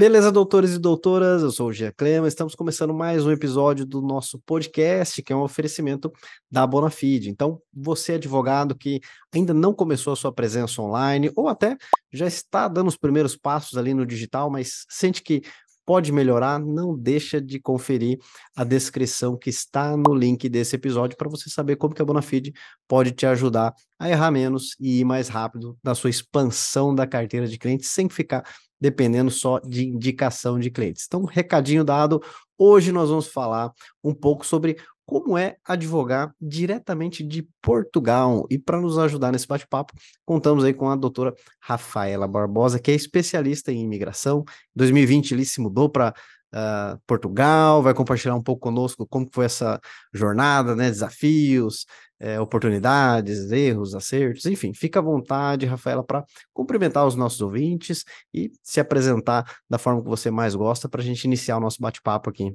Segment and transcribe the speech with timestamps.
[0.00, 1.42] Beleza, doutores e doutoras?
[1.42, 2.26] Eu sou o Gia Clema.
[2.26, 6.10] Estamos começando mais um episódio do nosso podcast, que é um oferecimento
[6.50, 7.28] da Bonafide.
[7.28, 8.98] Então, você, advogado que
[9.30, 11.76] ainda não começou a sua presença online, ou até
[12.10, 15.42] já está dando os primeiros passos ali no digital, mas sente que
[15.84, 18.18] pode melhorar, não deixa de conferir
[18.56, 22.54] a descrição que está no link desse episódio para você saber como que a Bonafide
[22.88, 27.46] pode te ajudar a errar menos e ir mais rápido na sua expansão da carteira
[27.46, 28.44] de clientes sem ficar
[28.80, 31.04] dependendo só de indicação de clientes.
[31.06, 32.22] Então, recadinho dado,
[32.56, 33.72] hoje nós vamos falar
[34.02, 34.76] um pouco sobre
[35.10, 38.46] como é advogar diretamente de Portugal.
[38.48, 39.92] E para nos ajudar nesse bate-papo,
[40.24, 44.44] contamos aí com a doutora Rafaela Barbosa, que é especialista em imigração.
[44.74, 46.14] Em 2020 ele se mudou para
[46.54, 49.80] uh, Portugal, vai compartilhar um pouco conosco como foi essa
[50.14, 51.86] jornada, né, desafios,
[52.20, 58.52] é, oportunidades, erros, acertos, enfim, fica à vontade, Rafaela, para cumprimentar os nossos ouvintes e
[58.62, 62.28] se apresentar da forma que você mais gosta para a gente iniciar o nosso bate-papo
[62.28, 62.54] aqui.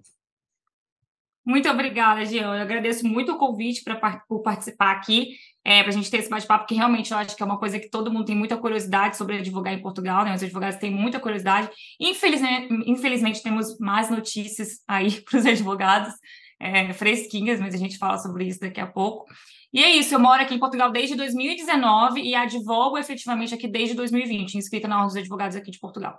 [1.46, 2.56] Muito obrigada, Jean.
[2.56, 6.30] Eu agradeço muito o convite pra, por participar aqui, é, para a gente ter esse
[6.30, 9.16] bate-papo, que realmente eu acho que é uma coisa que todo mundo tem muita curiosidade
[9.16, 10.34] sobre advogar em Portugal, né?
[10.34, 11.70] Os advogados têm muita curiosidade.
[12.00, 16.16] Infelizmente, infelizmente temos mais notícias aí para os advogados,
[16.60, 19.26] é, fresquinhas, mas a gente fala sobre isso daqui a pouco.
[19.74, 23.94] E é isso, eu moro aqui em Portugal desde 2019 e advogo efetivamente aqui desde
[23.94, 26.18] 2020, inscrita na Ordem dos Advogados aqui de Portugal.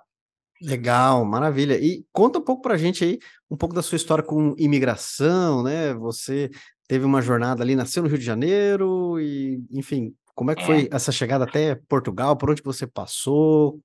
[0.60, 1.78] Legal, maravilha.
[1.78, 3.18] E conta um pouco para a gente aí,
[3.50, 5.92] um pouco da sua história com imigração, né?
[5.94, 6.50] Você
[6.88, 10.66] teve uma jornada ali, nasceu no Rio de Janeiro e, enfim, como é que é.
[10.66, 12.36] foi essa chegada até Portugal?
[12.36, 13.80] Por onde você passou?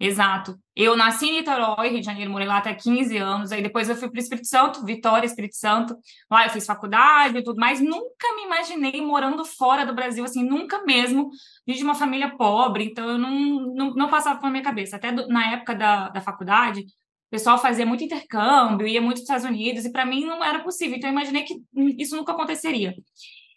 [0.00, 0.56] Exato.
[0.76, 3.50] Eu nasci em Niterói, Rio de Janeiro, morei lá até 15 anos.
[3.50, 5.96] Aí depois eu fui para o Espírito Santo, Vitória, Espírito Santo.
[6.30, 7.80] Lá eu fiz faculdade e tudo mais.
[7.80, 11.30] Nunca me imaginei morando fora do Brasil, assim, nunca mesmo.
[11.66, 13.30] De uma família pobre, então eu não,
[13.74, 14.96] não, não passava pela minha cabeça.
[14.96, 19.22] Até do, na época da, da faculdade, o pessoal fazia muito intercâmbio, ia muito para
[19.22, 20.96] os Estados Unidos, e para mim não era possível.
[20.96, 21.60] Então eu imaginei que
[21.98, 22.94] isso nunca aconteceria.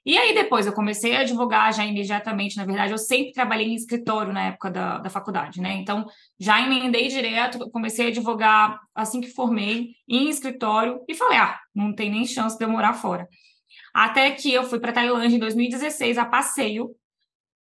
[0.03, 3.75] E aí depois eu comecei a advogar já imediatamente, na verdade, eu sempre trabalhei em
[3.75, 5.73] escritório na época da, da faculdade, né?
[5.73, 6.06] Então,
[6.39, 11.94] já emendei direto, comecei a advogar assim que formei, em escritório, e falei, ah, não
[11.94, 13.28] tem nem chance de eu morar fora.
[13.94, 16.90] Até que eu fui para Tailândia em 2016, a passeio,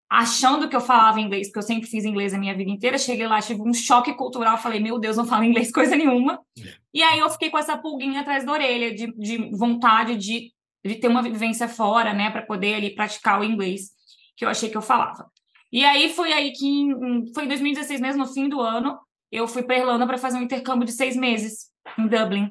[0.09, 2.97] achando que eu falava inglês, porque eu sempre fiz inglês a minha vida inteira.
[2.97, 6.39] Cheguei lá, tive um choque cultural, falei, meu Deus, não falo inglês coisa nenhuma.
[6.57, 6.73] É.
[6.93, 10.51] E aí eu fiquei com essa pulguinha atrás da orelha, de, de vontade de
[10.83, 13.91] de ter uma vivência fora, né, para poder ali praticar o inglês
[14.35, 15.29] que eu achei que eu falava.
[15.71, 16.87] E aí foi aí que
[17.33, 18.97] foi em 2016 mesmo, no fim do ano,
[19.31, 21.67] eu fui para Irlanda para fazer um intercâmbio de seis meses
[21.97, 22.49] em Dublin.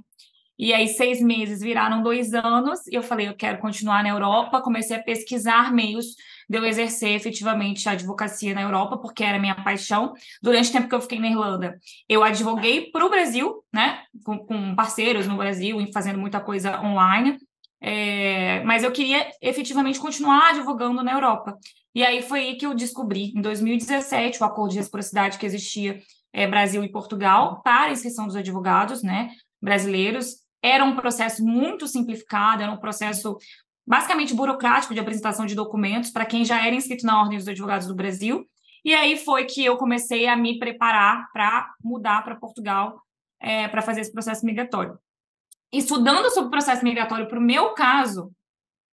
[0.58, 4.60] E aí seis meses viraram dois anos e eu falei eu quero continuar na Europa.
[4.60, 6.06] Comecei a pesquisar meios
[6.48, 10.14] de eu exercer efetivamente a advocacia na Europa, porque era minha paixão.
[10.42, 11.78] Durante o tempo que eu fiquei na Irlanda,
[12.08, 17.38] eu advoguei para o Brasil, né, com, com parceiros no Brasil, fazendo muita coisa online.
[17.80, 21.56] É, mas eu queria efetivamente continuar advogando na Europa.
[21.94, 26.00] E aí foi aí que eu descobri, em 2017, o acordo de reciprocidade que existia
[26.32, 29.30] é, Brasil e Portugal para inscrição dos advogados né,
[29.60, 30.36] brasileiros.
[30.62, 33.36] Era um processo muito simplificado, era um processo
[33.86, 37.86] basicamente burocrático de apresentação de documentos para quem já era inscrito na Ordem dos Advogados
[37.86, 38.44] do Brasil.
[38.84, 43.00] E aí foi que eu comecei a me preparar para mudar para Portugal
[43.40, 44.98] é, para fazer esse processo migratório
[45.72, 48.32] estudando sobre o processo migratório para o meu caso,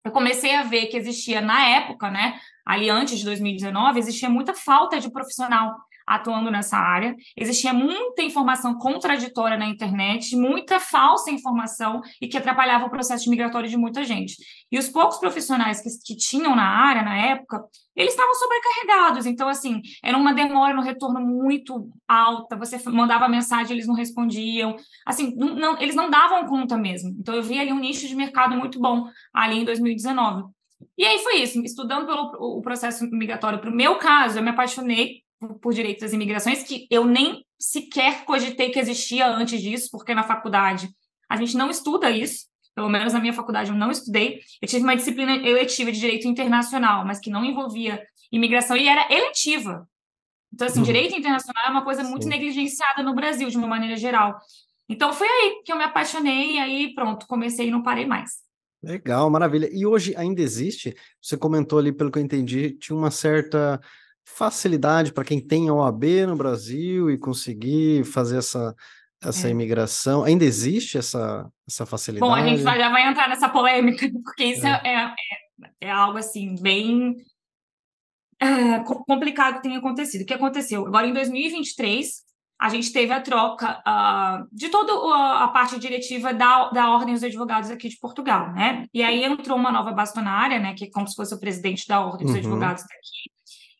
[0.04, 4.52] eu comecei a ver que existia na época, né, ali antes de 2019, existia muita
[4.52, 5.74] falta de profissional
[6.06, 7.14] atuando nessa área.
[7.36, 13.68] Existia muita informação contraditória na internet, muita falsa informação e que atrapalhava o processo migratório
[13.68, 14.36] de muita gente.
[14.70, 17.64] E os poucos profissionais que, que tinham na área na época,
[17.96, 19.26] eles estavam sobrecarregados.
[19.26, 22.56] Então, assim, era uma demora no retorno muito alta.
[22.56, 24.76] Você mandava mensagem, eles não respondiam.
[25.06, 27.14] Assim, não, não, eles não davam conta mesmo.
[27.18, 30.44] Então, eu vi ali um nicho de mercado muito bom ali em 2019.
[30.98, 34.50] E aí foi isso, estudando pelo o processo migratório para o meu caso, eu me
[34.50, 35.23] apaixonei
[35.60, 40.22] por direitos das imigrações, que eu nem sequer cogitei que existia antes disso, porque na
[40.22, 40.88] faculdade
[41.28, 44.40] a gente não estuda isso, pelo menos na minha faculdade eu não estudei.
[44.60, 48.02] Eu tive uma disciplina eletiva de direito internacional, mas que não envolvia
[48.32, 49.88] imigração e era eletiva.
[50.52, 50.84] Então, assim, uhum.
[50.84, 52.28] direito internacional é uma coisa muito Sim.
[52.28, 54.38] negligenciada no Brasil, de uma maneira geral.
[54.88, 58.44] Então, foi aí que eu me apaixonei e aí, pronto, comecei e não parei mais.
[58.82, 59.68] Legal, maravilha.
[59.72, 60.94] E hoje ainda existe?
[61.20, 63.80] Você comentou ali, pelo que eu entendi, tinha uma certa
[64.24, 68.74] facilidade para quem tem OAB no Brasil e conseguir fazer essa,
[69.22, 69.50] essa é.
[69.50, 70.24] imigração.
[70.24, 72.30] Ainda existe essa, essa facilidade?
[72.30, 75.14] Bom, a gente vai, já vai entrar nessa polêmica, porque isso é, é, é,
[75.82, 77.16] é algo assim, bem
[78.40, 80.22] é, complicado que tem acontecido.
[80.22, 80.86] O que aconteceu?
[80.86, 82.24] Agora, em 2023,
[82.60, 84.92] a gente teve a troca uh, de toda
[85.42, 88.86] a parte diretiva da, da Ordem dos Advogados aqui de Portugal, né?
[88.94, 92.00] E aí entrou uma nova bastonária, né, que é como se fosse o presidente da
[92.00, 92.40] Ordem dos uhum.
[92.40, 93.33] Advogados daqui.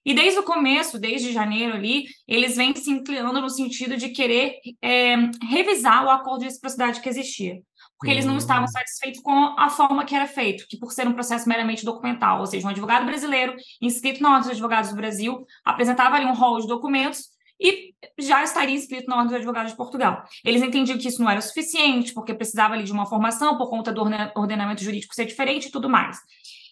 [0.05, 4.59] E desde o começo, desde janeiro ali, eles vêm se inclinando no sentido de querer
[4.83, 5.17] é,
[5.49, 7.61] revisar o acordo de reciprocidade que existia
[7.99, 8.69] porque eles não estavam hum.
[8.69, 12.47] satisfeitos com a forma que era feito, que por ser um processo meramente documental, ou
[12.47, 16.61] seja, um advogado brasileiro inscrito na Ordem dos Advogados do Brasil apresentava ali um rol
[16.61, 20.23] de documentos e já estaria inscrito na Ordem dos Advogados de Portugal.
[20.45, 23.91] Eles entendiam que isso não era suficiente, porque precisava ali de uma formação por conta
[23.91, 24.03] do
[24.35, 26.19] ordenamento jurídico ser diferente e tudo mais.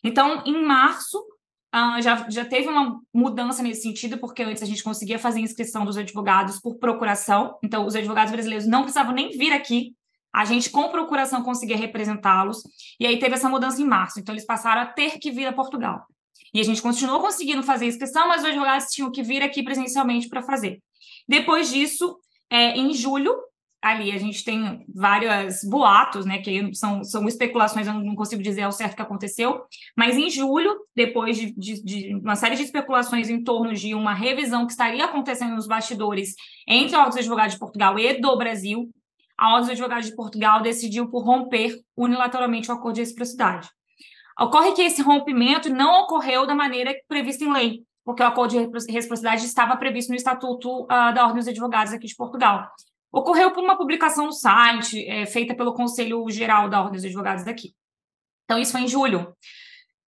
[0.04, 1.18] Então, em março,
[1.74, 5.84] uh, já, já teve uma mudança nesse sentido, porque antes a gente conseguia fazer inscrição
[5.84, 9.94] dos advogados por procuração, então os advogados brasileiros não precisavam nem vir aqui
[10.32, 12.62] a gente, com procuração, conseguia representá-los.
[12.98, 14.18] E aí teve essa mudança em março.
[14.18, 16.06] Então, eles passaram a ter que vir a Portugal.
[16.54, 20.28] E a gente continuou conseguindo fazer inscrição, mas os advogados tinham que vir aqui presencialmente
[20.28, 20.82] para fazer.
[21.28, 22.18] Depois disso,
[22.50, 23.34] é, em julho,
[23.82, 28.62] ali a gente tem vários boatos, né, que são, são especulações, eu não consigo dizer
[28.62, 29.62] ao certo o que aconteceu,
[29.96, 34.14] mas em julho, depois de, de, de, uma série de especulações em torno de uma
[34.14, 36.34] revisão que estaria acontecendo nos bastidores
[36.66, 38.88] entre os advogados de Portugal e do Brasil,
[39.36, 43.68] a Ordem dos Advogados de Portugal decidiu por romper unilateralmente o acordo de reciprocidade.
[44.38, 48.92] Ocorre que esse rompimento não ocorreu da maneira prevista em lei, porque o acordo de
[48.92, 52.70] reciprocidade estava previsto no Estatuto uh, da Ordem dos Advogados aqui de Portugal.
[53.12, 57.44] Ocorreu por uma publicação no site, é, feita pelo Conselho Geral da Ordem dos Advogados
[57.44, 57.74] daqui.
[58.44, 59.34] Então, isso foi em julho.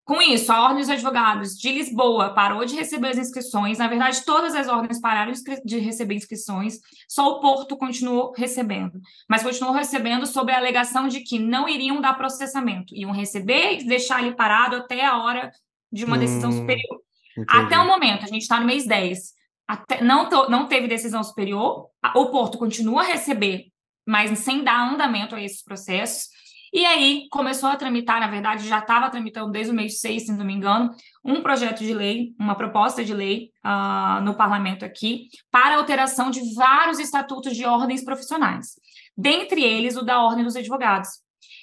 [0.04, 3.78] Com isso, a Ordem dos Advogados de Lisboa parou de receber as inscrições.
[3.78, 5.32] Na verdade, todas as ordens pararam
[5.64, 6.78] de receber inscrições,
[7.08, 9.00] só o Porto continuou recebendo.
[9.26, 13.84] Mas continuou recebendo sob a alegação de que não iriam dar processamento, iam receber e
[13.84, 15.50] deixar ele parado até a hora
[15.90, 17.00] de uma decisão hum, superior.
[17.36, 17.64] Entendi.
[17.64, 19.33] Até o momento, a gente está no mês 10,
[19.66, 23.66] até, não, to, não teve decisão superior, o Porto continua a receber,
[24.06, 26.28] mas sem dar andamento a esses processos.
[26.72, 30.32] E aí começou a tramitar, na verdade, já estava tramitando desde o mês 6, se
[30.32, 30.90] não me engano,
[31.24, 36.52] um projeto de lei, uma proposta de lei uh, no parlamento aqui, para alteração de
[36.54, 38.74] vários estatutos de ordens profissionais,
[39.16, 41.10] dentre eles o da Ordem dos Advogados.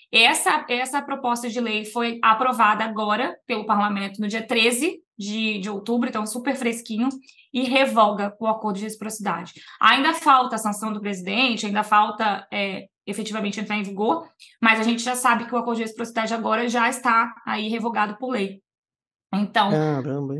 [0.09, 5.69] Essa, essa proposta de lei foi aprovada agora pelo parlamento no dia 13 de, de
[5.69, 7.09] outubro, então super fresquinho,
[7.53, 9.53] e revoga o acordo de reciprocidade.
[9.79, 14.27] Ainda falta a sanção do presidente, ainda falta é, efetivamente entrar em vigor,
[14.61, 18.17] mas a gente já sabe que o acordo de reciprocidade agora já está aí revogado
[18.17, 18.61] por lei.
[19.33, 20.35] Então, Caramba,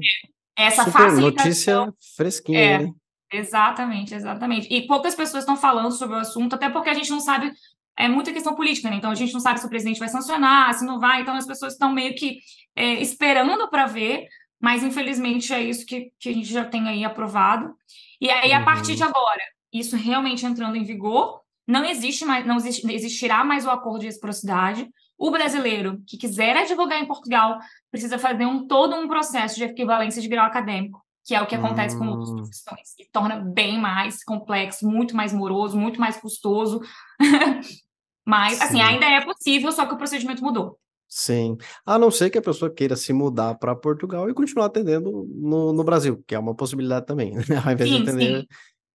[0.57, 1.85] essa Super facilitação...
[1.85, 2.91] Notícia fresquinha, é, né?
[3.31, 4.67] Exatamente, exatamente.
[4.73, 7.51] E poucas pessoas estão falando sobre o assunto, até porque a gente não sabe,
[7.97, 8.97] é muita questão política, né?
[8.97, 11.45] Então a gente não sabe se o presidente vai sancionar, se não vai, então as
[11.45, 12.39] pessoas estão meio que
[12.75, 14.27] é, esperando para ver,
[14.61, 17.75] mas infelizmente é isso que, que a gente já tem aí aprovado.
[18.19, 18.57] E aí, uhum.
[18.57, 19.41] a partir de agora,
[19.73, 24.87] isso realmente entrando em vigor, não existe mais, não existirá mais o acordo de reciprocidade.
[25.17, 27.59] O brasileiro que quiser advogar em Portugal
[27.89, 31.55] precisa fazer um, todo um processo de equivalência de grau acadêmico, que é o que
[31.55, 31.99] acontece hum.
[31.99, 32.35] com outras hum.
[32.35, 36.81] profissões, que torna bem mais complexo, muito mais moroso, muito mais custoso.
[38.25, 38.81] Mas, assim, Sim.
[38.81, 40.77] assim, ainda é possível, só que o procedimento mudou.
[41.13, 41.57] Sim.
[41.85, 45.73] A não ser que a pessoa queira se mudar para Portugal e continuar atendendo no,
[45.73, 47.43] no Brasil, que é uma possibilidade também, né?
[47.65, 48.47] Ao invés sim, de atender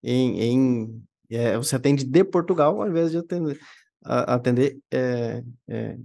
[0.02, 3.60] em, em é, você atende de Portugal ao invés de atender,
[4.02, 5.96] atender é, é,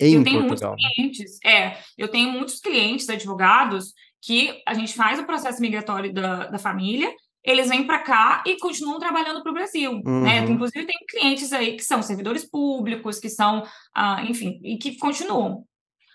[0.00, 0.76] em eu tenho Portugal.
[0.78, 6.12] Muitos clientes, é, eu tenho muitos clientes advogados que a gente faz o processo migratório
[6.12, 7.12] da, da família,
[7.46, 9.92] eles vêm para cá e continuam trabalhando para o Brasil.
[9.92, 10.02] Né?
[10.04, 10.22] Uhum.
[10.22, 10.38] Né?
[10.50, 13.62] Inclusive, tem clientes aí que são servidores públicos, que são,
[13.94, 15.64] ah, enfim, e que continuam.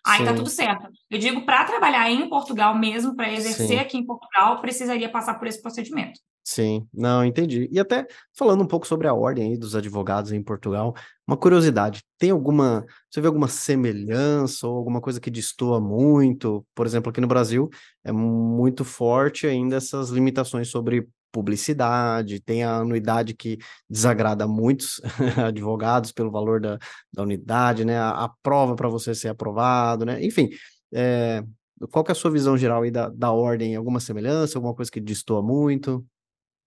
[0.06, 0.32] Aí tá Sim.
[0.32, 0.88] tá tudo certo.
[1.10, 3.80] Eu digo, para trabalhar em Portugal mesmo, para exercer Sim.
[3.80, 6.20] aqui em Portugal, precisaria passar por esse procedimento.
[6.44, 7.70] Sim, não, entendi.
[7.72, 10.96] E até falando um pouco sobre a ordem aí dos advogados em Portugal,
[11.28, 16.66] uma curiosidade, tem alguma, você vê alguma semelhança ou alguma coisa que destoa muito?
[16.74, 17.70] Por exemplo, aqui no Brasil
[18.04, 23.58] é muito forte ainda essas limitações sobre publicidade, tem a anuidade que
[23.90, 25.02] desagrada muitos
[25.48, 26.78] advogados pelo valor da,
[27.12, 27.98] da unidade, né?
[27.98, 30.24] A, a prova para você ser aprovado, né?
[30.24, 30.50] Enfim,
[30.94, 31.44] é,
[31.92, 33.76] qual que é a sua visão geral aí da, da ordem?
[33.76, 36.06] Alguma semelhança, alguma coisa que destoa muito?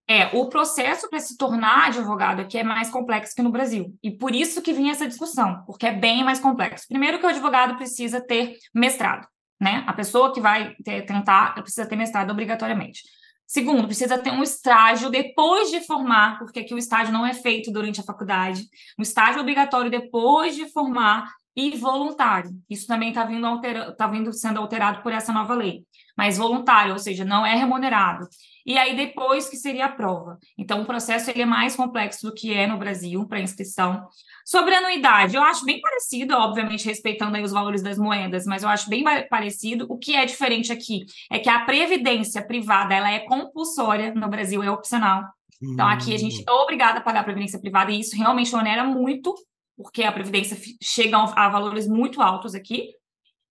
[0.07, 3.95] É, o processo para se tornar advogado aqui é mais complexo que no Brasil.
[4.03, 6.87] E por isso que vinha essa discussão, porque é bem mais complexo.
[6.89, 9.27] Primeiro que o advogado precisa ter mestrado,
[9.61, 9.83] né?
[9.87, 13.03] A pessoa que vai ter, tentar precisa ter mestrado obrigatoriamente.
[13.47, 17.71] Segundo, precisa ter um estágio depois de formar, porque aqui o estágio não é feito
[17.71, 18.65] durante a faculdade.
[18.99, 22.51] Um estágio obrigatório depois de formar e voluntário.
[22.69, 23.61] Isso também está vindo,
[23.97, 25.85] tá vindo sendo alterado por essa nova lei.
[26.17, 28.27] Mas voluntário, ou seja, não é remunerado.
[28.67, 30.39] E aí depois que seria a prova.
[30.57, 34.09] Então, o processo ele é mais complexo do que é no Brasil para inscrição.
[34.45, 38.63] Sobre a anuidade, eu acho bem parecido, obviamente respeitando aí os valores das moedas, mas
[38.63, 39.87] eu acho bem parecido.
[39.89, 44.63] O que é diferente aqui é que a previdência privada ela é compulsória, no Brasil
[44.63, 45.25] é opcional.
[45.63, 46.45] Então, aqui a gente hum.
[46.47, 49.35] é obrigada a pagar a previdência privada e isso realmente onera muito,
[49.77, 52.91] porque a previdência chega a valores muito altos aqui.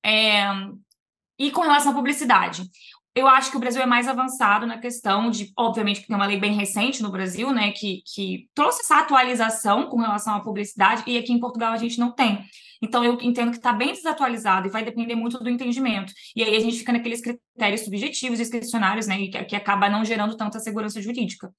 [0.05, 0.43] É...
[1.39, 2.63] E com relação à publicidade,
[3.15, 6.25] eu acho que o Brasil é mais avançado na questão de, obviamente, que tem uma
[6.25, 11.03] lei bem recente no Brasil, né, que, que trouxe essa atualização com relação à publicidade,
[11.05, 12.43] e aqui em Portugal a gente não tem.
[12.83, 16.11] Então, eu entendo que está bem desatualizado e vai depender muito do entendimento.
[16.35, 20.35] E aí a gente fica naqueles critérios subjetivos, discricionários, né, que, que acaba não gerando
[20.35, 21.49] tanta segurança jurídica.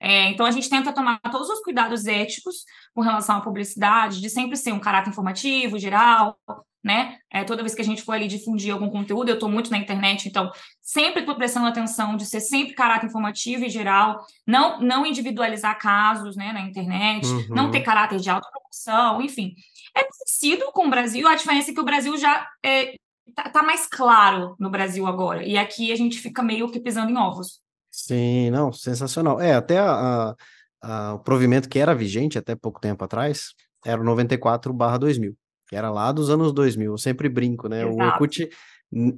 [0.00, 4.30] É, então, a gente tenta tomar todos os cuidados éticos com relação à publicidade, de
[4.30, 6.38] sempre ser um caráter informativo, geral,
[6.82, 7.18] né?
[7.30, 9.76] É, toda vez que a gente for ali difundir algum conteúdo, eu estou muito na
[9.76, 15.04] internet, então sempre estou prestando atenção de ser sempre caráter informativo e geral, não, não
[15.04, 17.46] individualizar casos né, na internet, uhum.
[17.50, 19.54] não ter caráter de autopromoção, enfim.
[19.94, 22.94] É parecido com o Brasil, a diferença é que o Brasil já é,
[23.34, 27.10] tá, tá mais claro no Brasil agora, e aqui a gente fica meio que pisando
[27.10, 27.60] em ovos.
[27.90, 29.40] Sim, não, sensacional.
[29.40, 30.34] É, até a,
[30.82, 35.36] a, o provimento que era vigente até pouco tempo atrás era o 94 2000
[35.70, 36.90] que era lá dos anos 2000.
[36.90, 37.82] Eu sempre brinco, né?
[37.82, 37.96] Exato.
[37.96, 38.50] O Orkut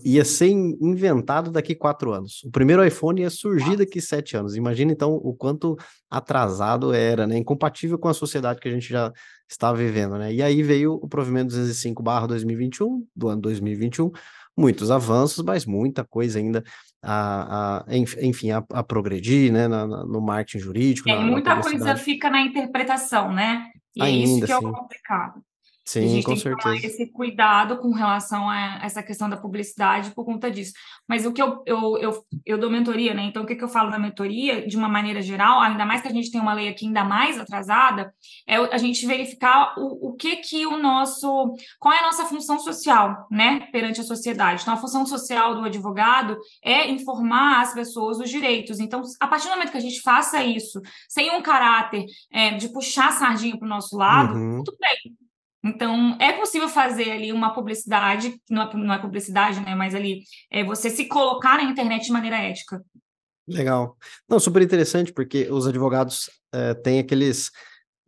[0.04, 2.44] ia ser inventado daqui quatro anos.
[2.44, 4.54] O primeiro iPhone ia surgir daqui sete anos.
[4.54, 5.78] Imagina então o quanto
[6.10, 7.38] atrasado era, né?
[7.38, 9.10] Incompatível com a sociedade que a gente já
[9.52, 10.32] estava vivendo, né?
[10.32, 14.10] E aí veio o provimento 205/2021 do ano 2021.
[14.56, 16.62] Muitos avanços, mas muita coisa ainda
[17.02, 21.08] a, a enfim, a, a progredir, né, na, na, no marketing jurídico.
[21.08, 23.70] É, muita coisa fica na interpretação, né?
[23.96, 25.42] E ainda, é isso que é o complicado.
[25.84, 26.80] Sim, a gente com tem certeza.
[26.80, 30.72] que esse cuidado com relação a essa questão da publicidade por conta disso.
[31.08, 33.24] Mas o que eu, eu, eu, eu dou mentoria, né?
[33.24, 36.06] Então, o que, que eu falo na mentoria, de uma maneira geral, ainda mais que
[36.06, 38.14] a gente tem uma lei aqui ainda mais atrasada,
[38.46, 41.52] é a gente verificar o, o que que o nosso...
[41.80, 43.66] Qual é a nossa função social, né?
[43.72, 44.62] Perante a sociedade.
[44.62, 48.78] Então, a função social do advogado é informar as pessoas dos direitos.
[48.78, 52.68] Então, a partir do momento que a gente faça isso, sem um caráter é, de
[52.68, 54.62] puxar a sardinha para o nosso lado, uhum.
[54.62, 55.16] tudo bem
[55.64, 59.74] então, é possível fazer ali uma publicidade, não é, não é publicidade, né?
[59.76, 62.82] Mas ali é você se colocar na internet de maneira ética.
[63.46, 63.96] Legal.
[64.28, 67.50] Não, super interessante, porque os advogados é, têm aqueles,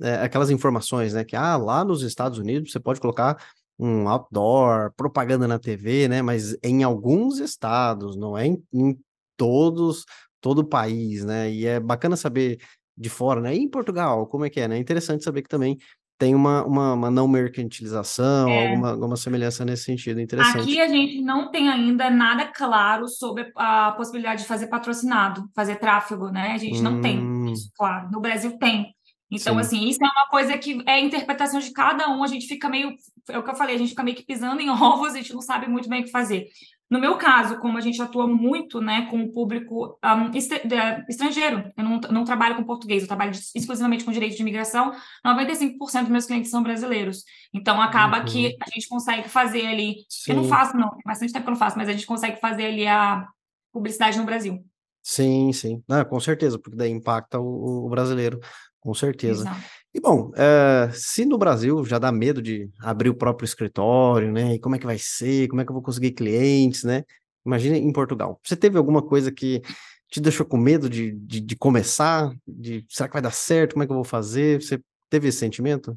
[0.00, 1.25] é, aquelas informações, né?
[1.25, 3.37] Que ah, lá nos Estados Unidos você pode colocar
[3.78, 6.23] um outdoor, propaganda na TV, né?
[6.23, 8.99] Mas em alguns estados, não é em, em
[9.37, 10.04] todos,
[10.40, 11.50] todo o país, né?
[11.52, 12.58] E é bacana saber
[12.96, 13.54] de fora, né?
[13.54, 14.76] E em Portugal, como é que é, né?
[14.76, 15.78] É interessante saber que também
[16.18, 18.68] tem uma, uma, uma não mercantilização, é.
[18.68, 20.21] alguma, alguma semelhança nesse sentido.
[20.21, 20.61] Interessante.
[20.61, 25.76] Aqui a gente não tem ainda nada claro sobre a possibilidade de fazer patrocinado, fazer
[25.76, 26.52] tráfego, né?
[26.52, 26.83] A gente hum.
[26.83, 27.52] não tem hum.
[27.52, 28.11] isso, claro.
[28.11, 28.94] No Brasil tem.
[29.30, 29.61] Então, Sim.
[29.61, 32.94] assim, isso é uma coisa que é interpretação de cada um, a gente fica meio,
[33.28, 35.33] é o que eu falei, a gente fica meio que pisando em ovos, a gente
[35.33, 36.47] não sabe muito bem o que fazer.
[36.91, 40.31] No meu caso, como a gente atua muito né, com o público um,
[41.09, 44.93] estrangeiro, eu não, não, trabalho com português, eu trabalho exclusivamente com direito de imigração,
[45.26, 47.25] 95% dos meus clientes são brasileiros.
[47.53, 48.25] Então, acaba uhum.
[48.26, 50.05] que a gente consegue fazer ali.
[50.09, 50.33] Sim.
[50.33, 52.67] Eu não faço, não, bastante tempo que eu não faço, mas a gente consegue fazer
[52.67, 53.26] ali a
[53.73, 54.64] publicidade no Brasil.
[55.03, 55.83] Sim, sim.
[55.88, 58.41] Ah, com certeza, porque daí impacta o, o brasileiro,
[58.79, 59.43] com certeza.
[59.43, 59.84] Exato.
[59.95, 64.55] E bom, uh, se no Brasil já dá medo de abrir o próprio escritório, né?
[64.55, 65.47] E como é que vai ser?
[65.49, 67.05] Como é que eu vou conseguir clientes, né?
[67.47, 68.41] Imagina em Portugal.
[68.43, 69.63] Você teve alguma coisa que
[70.11, 72.33] te deixou com medo de, de, de começar?
[72.47, 73.75] De será que vai dar certo?
[73.75, 74.61] Como é que eu vou fazer?
[74.61, 75.97] Você teve esse sentimento?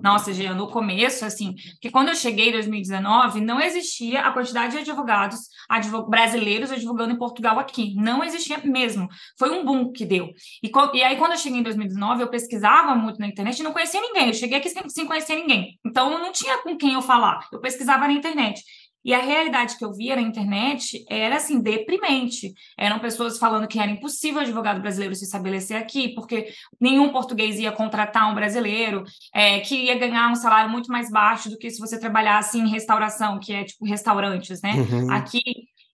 [0.00, 4.72] Nossa, Gia, no começo, assim, porque quando eu cheguei em 2019, não existia a quantidade
[4.72, 7.94] de advogados advog brasileiros advogando em Portugal aqui.
[7.96, 9.08] Não existia mesmo.
[9.38, 10.30] Foi um boom que deu.
[10.62, 13.72] E, e, aí, quando eu cheguei em 2019, eu pesquisava muito na internet e não
[13.72, 14.28] conhecia ninguém.
[14.28, 15.78] Eu cheguei aqui sem, sem conhecer ninguém.
[15.84, 17.46] Então, eu não tinha com quem eu falar.
[17.52, 18.62] Eu pesquisava na internet.
[19.04, 22.52] E a realidade que eu via na internet era assim deprimente.
[22.78, 27.58] Eram pessoas falando que era impossível o advogado brasileiro se estabelecer aqui, porque nenhum português
[27.58, 29.04] ia contratar um brasileiro,
[29.34, 32.68] é, que ia ganhar um salário muito mais baixo do que se você trabalhasse em
[32.68, 34.74] restauração, que é tipo restaurantes, né?
[34.74, 35.10] Uhum.
[35.10, 35.40] Aqui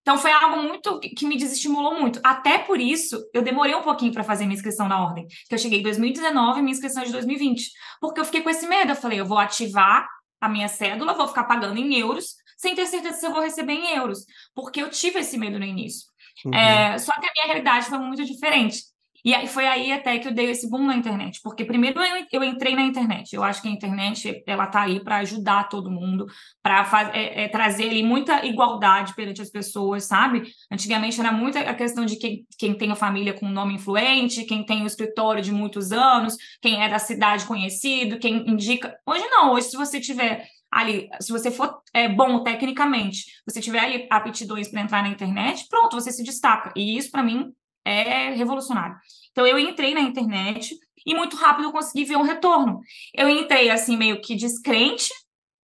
[0.07, 2.21] então foi algo muito que me desestimulou muito.
[2.23, 5.27] Até por isso, eu demorei um pouquinho para fazer minha inscrição na ordem.
[5.49, 7.73] Que eu cheguei em 2019 e minha inscrição é de 2020.
[8.01, 8.93] Porque eu fiquei com esse medo.
[8.93, 10.07] Eu falei, eu vou ativar
[10.41, 13.75] a minha cédula, vou ficar pagando em euros sem ter certeza se eu vou receber
[13.75, 16.09] em euros, porque eu tive esse medo no início.
[16.45, 16.55] Uhum.
[16.55, 18.83] É, só que a minha realidade foi muito diferente.
[19.27, 22.25] E aí foi aí até que eu dei esse boom na internet, porque primeiro eu,
[22.31, 23.35] eu entrei na internet.
[23.35, 26.27] Eu acho que a internet ela tá aí para ajudar todo mundo,
[26.63, 30.45] para é, é, trazer ali muita igualdade perante as pessoas, sabe?
[30.71, 34.65] Antigamente era muito a questão de quem, quem tem a família com nome influente, quem
[34.65, 38.97] tem o escritório de muitos anos, quem é da cidade conhecido, quem indica.
[39.05, 43.79] Hoje não, hoje se você tiver ali, se você for é, bom tecnicamente, você tiver
[43.79, 46.71] ali aptidões para entrar na internet, pronto, você se destaca.
[46.77, 47.51] E isso para mim
[47.83, 48.95] é revolucionário.
[49.31, 52.81] Então, eu entrei na internet e muito rápido eu consegui ver um retorno.
[53.15, 55.09] Eu entrei, assim, meio que descrente,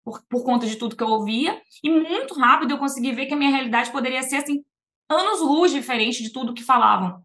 [0.03, 3.35] por, por conta de tudo que eu ouvia, e muito rápido eu consegui ver que
[3.35, 4.65] a minha realidade poderia ser, assim,
[5.11, 7.23] anos-luz diferente de tudo que falavam.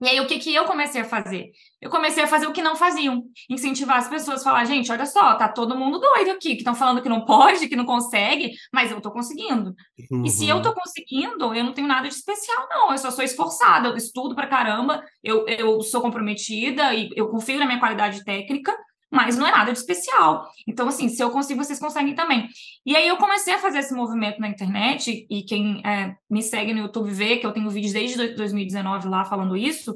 [0.00, 1.50] E aí, o que, que eu comecei a fazer?
[1.80, 3.22] Eu comecei a fazer o que não faziam.
[3.48, 6.74] Incentivar as pessoas a falar, gente, olha só, tá todo mundo doido aqui, que estão
[6.74, 9.74] falando que não pode, que não consegue, mas eu tô conseguindo.
[10.10, 10.24] Uhum.
[10.24, 10.74] E se eu tô uhum.
[10.74, 12.92] conseguindo, eu não tenho nada de especial, não.
[12.92, 17.58] Eu só sou esforçada, eu estudo pra caramba, eu, eu sou comprometida e eu confio
[17.58, 18.76] na minha qualidade técnica,
[19.10, 20.50] mas não é nada de especial.
[20.66, 22.48] Então, assim, se eu consigo, vocês conseguem também.
[22.84, 26.72] E aí eu comecei a fazer esse movimento na internet, e quem é, me segue
[26.72, 29.94] no YouTube vê que eu tenho vídeos desde 2019 lá falando isso,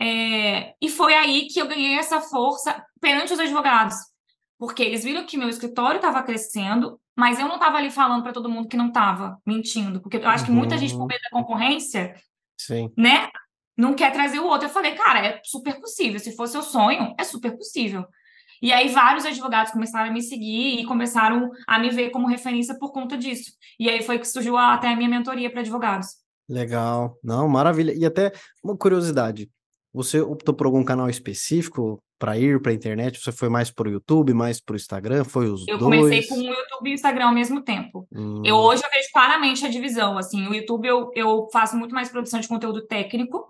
[0.00, 3.94] é, e foi aí que eu ganhei essa força perante os advogados,
[4.58, 8.32] porque eles viram que meu escritório estava crescendo, mas eu não estava ali falando para
[8.32, 10.50] todo mundo que não estava, mentindo, porque eu acho uhum.
[10.50, 11.06] que muita gente, por uhum.
[11.06, 12.14] medo da concorrência,
[12.58, 12.90] Sim.
[12.96, 13.28] né,
[13.76, 14.66] não quer trazer o outro.
[14.66, 18.04] Eu falei, cara, é super possível, se for seu sonho, é super possível.
[18.64, 22.74] E aí vários advogados começaram a me seguir e começaram a me ver como referência
[22.78, 23.52] por conta disso.
[23.78, 26.06] E aí foi que surgiu até a minha mentoria para advogados.
[26.48, 27.92] Legal, não, maravilha.
[27.92, 28.32] E até
[28.64, 29.50] uma curiosidade,
[29.92, 33.20] você optou por algum canal específico para ir para a internet?
[33.20, 35.24] Você foi mais para o YouTube, mais para o Instagram?
[35.24, 35.94] Foi os eu dois?
[35.94, 38.08] Eu comecei com o YouTube e o Instagram ao mesmo tempo.
[38.10, 38.40] Hum.
[38.46, 40.16] Eu hoje eu vejo claramente a divisão.
[40.16, 43.44] Assim, o YouTube eu, eu faço muito mais produção de conteúdo técnico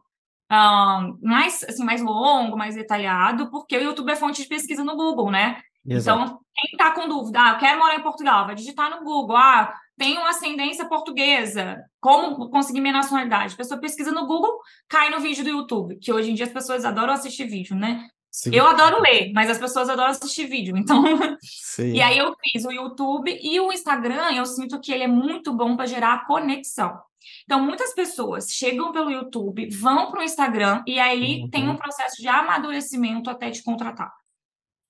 [0.50, 4.96] um, mais, assim, mais longo, mais detalhado, porque o YouTube é fonte de pesquisa no
[4.96, 5.60] Google, né?
[5.86, 6.22] Exato.
[6.22, 9.36] Então, quem está com dúvida, ah, eu quero morar em Portugal, vai digitar no Google,
[9.36, 13.54] ah, tenho ascendência portuguesa, como conseguir minha nacionalidade?
[13.54, 14.58] A pessoa pesquisa no Google,
[14.88, 18.08] cai no vídeo do YouTube, que hoje em dia as pessoas adoram assistir vídeo, né?
[18.30, 18.50] Sim.
[18.52, 21.04] Eu adoro ler, mas as pessoas adoram assistir vídeo, então.
[21.40, 21.92] Sim.
[21.92, 25.52] e aí eu fiz o YouTube e o Instagram, eu sinto que ele é muito
[25.52, 26.98] bom para gerar conexão.
[27.44, 31.50] Então, muitas pessoas chegam pelo YouTube, vão para o Instagram e aí uhum.
[31.50, 34.12] tem um processo de amadurecimento até te contratar.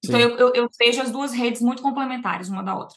[0.05, 2.97] Então, eu, eu, eu, vejo as duas redes muito complementares uma da outra.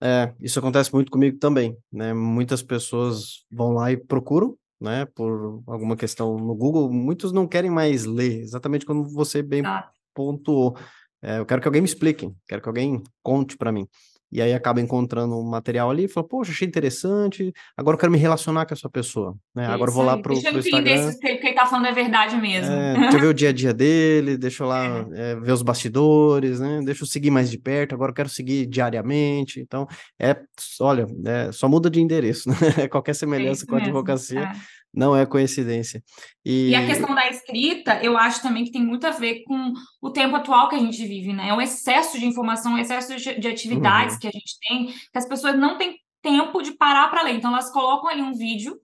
[0.00, 2.12] É, isso acontece muito comigo também, né?
[2.12, 5.06] Muitas pessoas vão lá e procuram, né?
[5.06, 9.88] Por alguma questão no Google, muitos não querem mais ler, exatamente como você bem ah.
[10.14, 10.76] pontuou.
[11.22, 13.86] É, eu quero que alguém me explique, quero que alguém conte para mim
[14.30, 18.12] e aí acaba encontrando um material ali e fala, poxa, achei interessante, agora eu quero
[18.12, 19.64] me relacionar com essa pessoa, né?
[19.64, 20.82] Isso agora eu vou lá para o Instagram.
[20.82, 22.72] Deixa se o que ele tá falando é verdade mesmo.
[22.72, 25.32] É, deixa eu ver o dia a dia dele, deixa eu lá é.
[25.32, 26.80] É, ver os bastidores, né?
[26.84, 29.60] Deixa eu seguir mais de perto, agora eu quero seguir diariamente.
[29.60, 29.86] Então,
[30.20, 30.36] é,
[30.80, 32.88] olha, é, só muda de endereço, né?
[32.88, 34.52] Qualquer semelhança com a advocacia é
[34.92, 36.02] não é coincidência.
[36.44, 36.70] E...
[36.70, 36.74] e...
[36.74, 40.36] a questão da escrita, eu acho também que tem muito a ver com o tempo
[40.36, 41.48] atual que a gente vive, né?
[41.48, 44.20] É um excesso de informação, um excesso de, de atividades uhum.
[44.20, 47.34] que a gente tem, que as pessoas não têm tempo de parar para ler.
[47.34, 48.78] Então, elas colocam ali um vídeo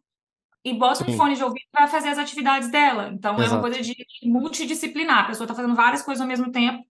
[0.64, 1.12] e botam Sim.
[1.12, 3.11] um fone de ouvido para fazer as atividades dela.
[3.12, 3.51] Então, Exato.
[3.51, 5.21] é uma coisa de multidisciplinar.
[5.21, 6.83] A pessoa está fazendo várias coisas ao mesmo tempo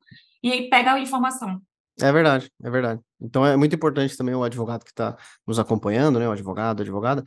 [0.42, 1.60] e aí pega a informação.
[2.00, 3.00] É verdade, é verdade.
[3.20, 6.28] Então é muito importante também o advogado que está nos acompanhando, né?
[6.28, 7.24] O advogado, a advogada,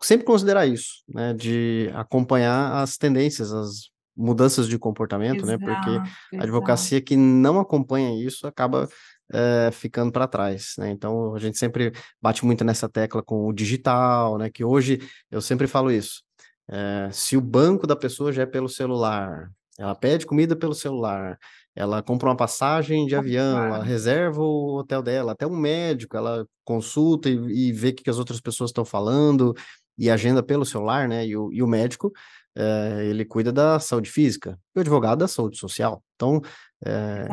[0.00, 6.36] sempre considerar isso, né, de acompanhar as tendências, as mudanças de comportamento, exato, né, porque
[6.36, 8.88] a advocacia que não acompanha isso acaba
[9.32, 13.52] é, ficando para trás, né, então a gente sempre bate muito nessa tecla com o
[13.52, 16.22] digital, né, que hoje eu sempre falo isso,
[16.70, 21.36] é, se o banco da pessoa já é pelo celular, ela pede comida pelo celular,
[21.74, 26.46] ela compra uma passagem de avião, ela reserva o hotel dela, até um médico, ela
[26.64, 27.34] consulta e,
[27.68, 29.52] e vê o que as outras pessoas estão falando,
[29.96, 31.26] e agenda pelo celular, né?
[31.26, 32.12] E o, e o médico,
[32.56, 36.02] é, ele cuida da saúde física, e o advogado da saúde social.
[36.14, 36.40] Então,
[36.84, 37.26] é,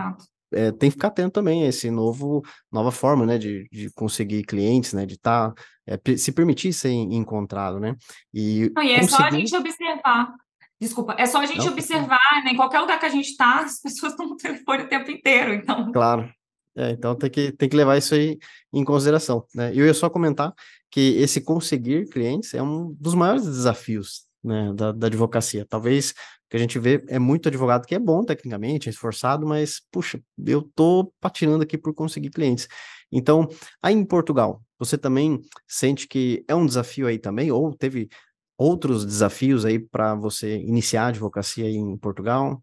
[0.54, 4.44] é, tem que ficar atento também a esse novo, nova forma, né, de, de conseguir
[4.44, 7.96] clientes, né, de estar, tá, se permitir ser encontrado, né?
[8.34, 9.16] E, Não, e é conseguir...
[9.16, 10.34] só a gente observar.
[10.80, 12.52] Desculpa, é só a gente Não, observar, né?
[12.52, 15.54] Em qualquer lugar que a gente está, as pessoas estão no telefone o tempo inteiro,
[15.54, 15.92] então.
[15.92, 16.32] Claro.
[16.76, 18.38] É, então tem que, tem que levar isso aí
[18.72, 19.72] em consideração, né?
[19.76, 20.54] Eu ia só comentar
[20.90, 25.66] que esse conseguir clientes é um dos maiores desafios né, da, da, advocacia.
[25.68, 26.14] Talvez
[26.50, 30.22] que a gente vê é muito advogado que é bom tecnicamente, é esforçado, mas, puxa,
[30.46, 32.68] eu tô patinando aqui por conseguir clientes.
[33.12, 33.48] Então,
[33.82, 38.10] aí em Portugal, você também sente que é um desafio aí também, ou teve
[38.58, 42.62] outros desafios aí para você iniciar a advocacia em Portugal?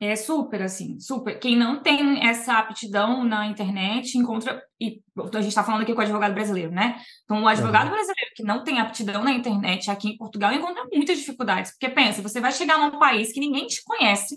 [0.00, 1.38] É super, assim, super.
[1.38, 4.62] Quem não tem essa aptidão na internet encontra.
[4.80, 7.00] E a gente está falando aqui com o advogado brasileiro, né?
[7.24, 11.18] Então, o advogado brasileiro que não tem aptidão na internet aqui em Portugal encontra muitas
[11.18, 11.72] dificuldades.
[11.72, 14.36] Porque pensa, você vai chegar num país que ninguém te conhece,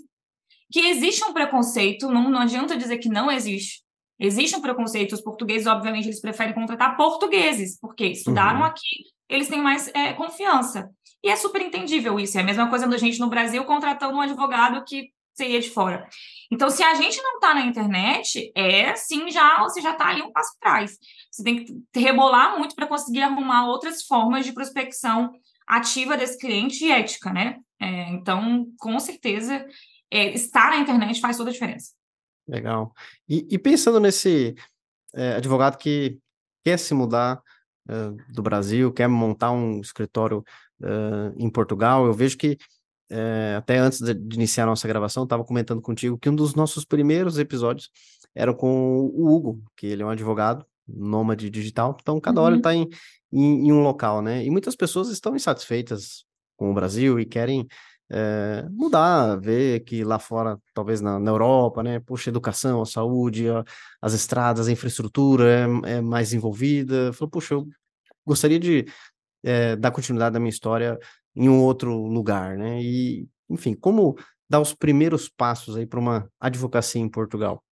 [0.72, 3.82] que existe um preconceito, não, não adianta dizer que não existe.
[4.20, 8.66] Existe um preconceito, os portugueses, obviamente, eles preferem contratar portugueses, porque estudaram uhum.
[8.66, 10.90] aqui, eles têm mais é, confiança.
[11.22, 12.38] E é super entendível isso.
[12.38, 16.06] É a mesma coisa da gente no Brasil contratando um advogado que seria de fora.
[16.50, 20.20] Então, se a gente não está na internet, é sim já, você já está ali
[20.20, 20.98] um passo atrás.
[21.30, 25.32] Você tem que rebolar muito para conseguir arrumar outras formas de prospecção
[25.66, 27.58] ativa desse cliente e ética, né?
[27.80, 29.64] É, então, com certeza,
[30.10, 31.92] é, estar na internet faz toda a diferença.
[32.46, 32.92] Legal.
[33.28, 34.56] E, e pensando nesse
[35.14, 36.18] é, advogado que
[36.64, 37.40] quer se mudar
[38.28, 40.44] do Brasil, quer montar um escritório
[41.38, 42.58] em Portugal, eu vejo que
[43.10, 46.54] é, até antes de, de, iniciar a nossa gravação, estava comentando contigo que um dos
[46.54, 47.90] nossos primeiros episódios
[48.34, 52.60] era com o Hugo, que ele é um advogado nômade digital, então cada hora ele
[52.60, 52.88] está uhum.
[53.32, 54.44] em, em, em, um local, né?
[54.44, 56.24] E muitas pessoas estão insatisfeitas
[56.56, 57.66] com o Brasil e querem
[58.10, 62.00] é, mudar, ver que lá fora, talvez na, na Europa, né?
[62.00, 63.64] Poxa, a educação, a saúde, a,
[64.00, 67.12] as estradas, a infraestrutura é, é mais envolvida.
[67.12, 67.68] Falou, puxa, eu
[68.26, 68.86] gostaria de
[69.42, 70.98] é, dar continuidade à minha história
[71.38, 72.82] em um outro lugar, né?
[72.82, 74.18] E, enfim, como
[74.50, 77.62] dar os primeiros passos aí para uma advocacia em Portugal?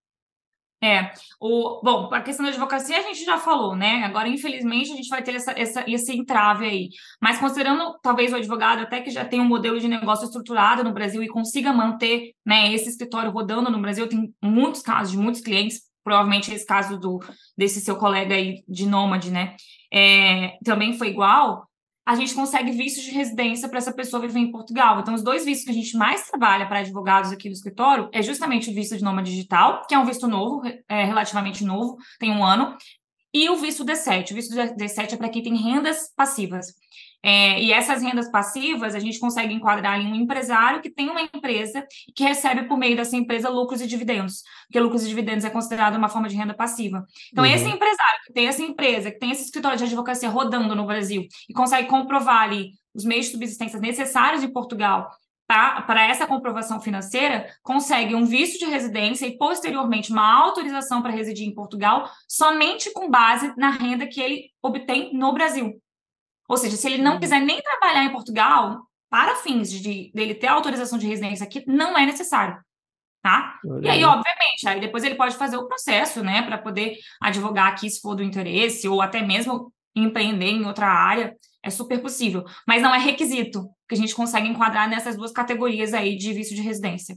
[0.81, 4.05] É, o, bom, a questão da advocacia a gente já falou, né?
[4.05, 6.88] Agora, infelizmente, a gente vai ter essa, essa, esse entrave aí.
[7.20, 10.92] Mas considerando talvez o advogado até que já tem um modelo de negócio estruturado no
[10.92, 15.40] Brasil e consiga manter né, esse escritório rodando no Brasil, tem muitos casos de muitos
[15.40, 17.18] clientes, provavelmente esse caso do
[17.57, 19.57] desse seu colega aí de nômade, né?
[19.92, 21.66] É, também foi igual
[22.07, 25.01] a gente consegue visto de residência para essa pessoa viver em Portugal.
[25.01, 28.23] Então, os dois vistos que a gente mais trabalha para advogados aqui no escritório é
[28.23, 32.31] justamente o visto de nômade digital, que é um visto novo, é, relativamente novo, tem
[32.31, 32.77] um ano,
[33.35, 34.31] e o visto D7.
[34.31, 36.69] O visto D7 é para quem tem rendas passivas.
[37.29, 41.21] É, e essas rendas passivas, a gente consegue enquadrar em um empresário que tem uma
[41.21, 41.85] empresa
[42.15, 45.97] que recebe por meio dessa empresa lucros e dividendos, porque lucros e dividendos é considerado
[45.97, 47.05] uma forma de renda passiva.
[47.33, 47.51] Então, uhum.
[47.51, 51.27] esse empresário que tem essa empresa, que tem esse escritório de advocacia rodando no Brasil
[51.51, 55.11] e consegue comprovar ali os meios de subsistência necessários em Portugal
[55.49, 61.49] para essa comprovação financeira, consegue um visto de residência e, posteriormente, uma autorização para residir
[61.49, 65.81] em Portugal, somente com base na renda que ele obtém no Brasil.
[66.49, 67.21] Ou seja, se ele não uhum.
[67.21, 68.81] quiser nem trabalhar em Portugal,
[69.11, 72.59] para fins de dele ter autorização de residência aqui, não é necessário.
[73.23, 73.59] Tá?
[73.83, 77.91] E aí, obviamente, aí depois ele pode fazer o processo, né, para poder advogar aqui
[77.91, 82.45] se for do interesse, ou até mesmo empreender em outra área, é super possível.
[82.69, 86.55] Mas não é requisito, que a gente consegue enquadrar nessas duas categorias aí de visto
[86.55, 87.17] de residência.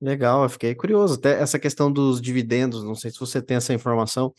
[0.00, 1.14] Legal, eu fiquei curioso.
[1.14, 4.32] Até essa questão dos dividendos, não sei se você tem essa informação,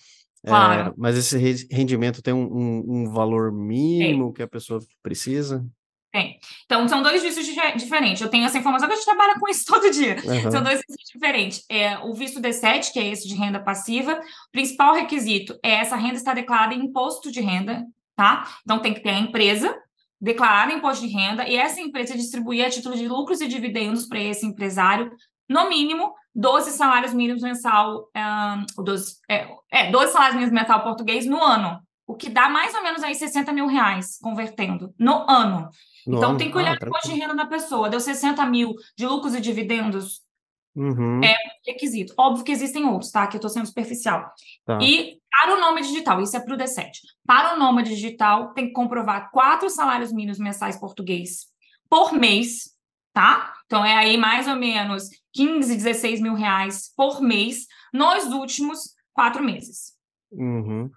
[0.46, 0.90] Claro.
[0.90, 1.38] É, mas esse
[1.70, 4.34] rendimento tem um, um, um valor mínimo tem.
[4.34, 5.66] que a pessoa precisa?
[6.12, 6.40] Tem.
[6.66, 8.22] Então, são dois vistos diferentes.
[8.22, 10.18] Eu tenho essa informação que a gente trabalha com isso todo dia.
[10.24, 10.52] Uhum.
[10.52, 11.64] São dois vistos diferentes.
[11.70, 15.96] É, o visto D7, que é esse de renda passiva, o principal requisito é essa
[15.96, 18.46] renda estar declarada em imposto de renda, tá?
[18.64, 19.74] Então, tem que ter a empresa
[20.20, 24.20] declarar imposto de renda e essa empresa distribuir a título de lucros e dividendos para
[24.20, 25.12] esse empresário,
[25.50, 31.26] no mínimo, 12 salários mínimos mensal, um, 12, é, é, 12 salários mínimos mensal português
[31.26, 35.70] no ano, o que dá mais ou menos aí 60 mil reais, convertendo, no ano.
[36.06, 36.38] No então, ano?
[36.38, 37.90] tem que olhar ah, o imposto de renda da pessoa.
[37.90, 40.22] Deu 60 mil de lucros e dividendos,
[40.76, 41.22] uhum.
[41.24, 42.14] é requisito.
[42.18, 43.28] Óbvio que existem outros, tá?
[43.28, 44.32] Que eu estou sendo superficial.
[44.66, 44.80] Tá.
[44.82, 46.92] E para o nome digital, isso é para o D7.
[47.26, 51.48] Para o nome digital, tem que comprovar quatro salários mínimos mensais português
[51.90, 52.72] por mês,
[53.14, 53.54] tá?
[53.66, 59.44] Então, é aí mais ou menos 15, 16 mil reais por mês nos últimos quatro
[59.44, 59.94] meses.
[60.32, 60.90] Uhum.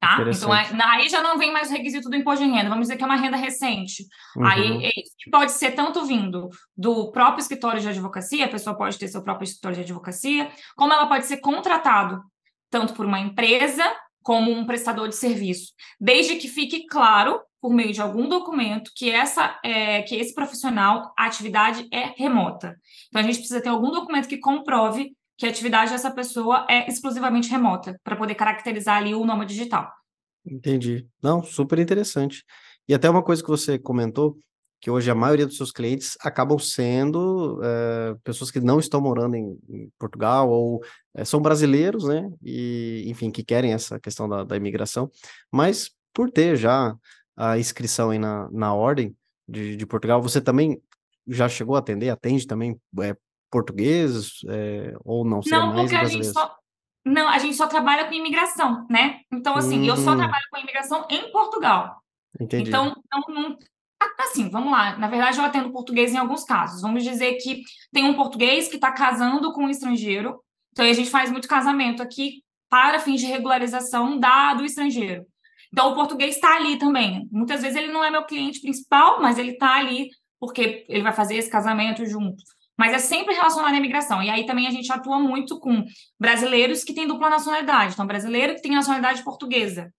[0.00, 0.18] Tá?
[0.20, 2.96] Então, é, aí já não vem mais o requisito do imposto de renda, vamos dizer
[2.96, 4.04] que é uma renda recente.
[4.36, 4.44] Uhum.
[4.44, 4.90] Aí é,
[5.30, 9.44] pode ser tanto vindo do próprio escritório de advocacia, a pessoa pode ter seu próprio
[9.44, 12.20] escritório de advocacia, como ela pode ser contratado
[12.68, 13.84] tanto por uma empresa
[14.24, 19.08] como um prestador de serviço, desde que fique claro por meio de algum documento que
[19.08, 22.76] essa é, que esse profissional a atividade é remota.
[23.08, 26.88] Então a gente precisa ter algum documento que comprove que a atividade dessa pessoa é
[26.88, 29.88] exclusivamente remota para poder caracterizar ali o nome digital.
[30.44, 31.06] Entendi.
[31.22, 32.44] Não, super interessante.
[32.88, 34.36] E até uma coisa que você comentou
[34.80, 39.36] que hoje a maioria dos seus clientes acabam sendo é, pessoas que não estão morando
[39.36, 40.80] em, em Portugal ou
[41.14, 42.28] é, são brasileiros, né?
[42.42, 45.08] E enfim que querem essa questão da, da imigração,
[45.52, 46.96] mas por ter já
[47.36, 49.14] a inscrição aí na, na ordem,
[49.48, 50.22] de, de Portugal.
[50.22, 50.80] Você também
[51.26, 53.16] já chegou a atender, atende também é,
[53.50, 55.40] portugueses é, ou não?
[55.46, 56.56] Não, porque a gente só
[57.04, 59.20] não, a gente só trabalha com imigração, né?
[59.32, 59.86] Então, assim, uhum.
[59.86, 60.16] eu só hum.
[60.16, 62.00] trabalho com imigração em Portugal.
[62.40, 62.68] Entendi.
[62.68, 63.58] Então, não, não,
[64.20, 64.96] assim, vamos lá.
[64.96, 66.80] Na verdade, eu atendo português em alguns casos.
[66.80, 70.40] Vamos dizer que tem um português que está casando com um estrangeiro.
[70.70, 75.26] Então, a gente faz muito casamento aqui para fins de regularização da, do estrangeiro.
[75.72, 77.26] Então, o português está ali também.
[77.32, 81.12] Muitas vezes ele não é meu cliente principal, mas ele está ali porque ele vai
[81.12, 82.42] fazer esse casamento junto
[82.82, 84.20] mas é sempre relacionado à imigração.
[84.22, 85.84] E aí também a gente atua muito com
[86.18, 87.92] brasileiros que têm dupla nacionalidade.
[87.92, 89.92] Então, brasileiro que tem nacionalidade portuguesa.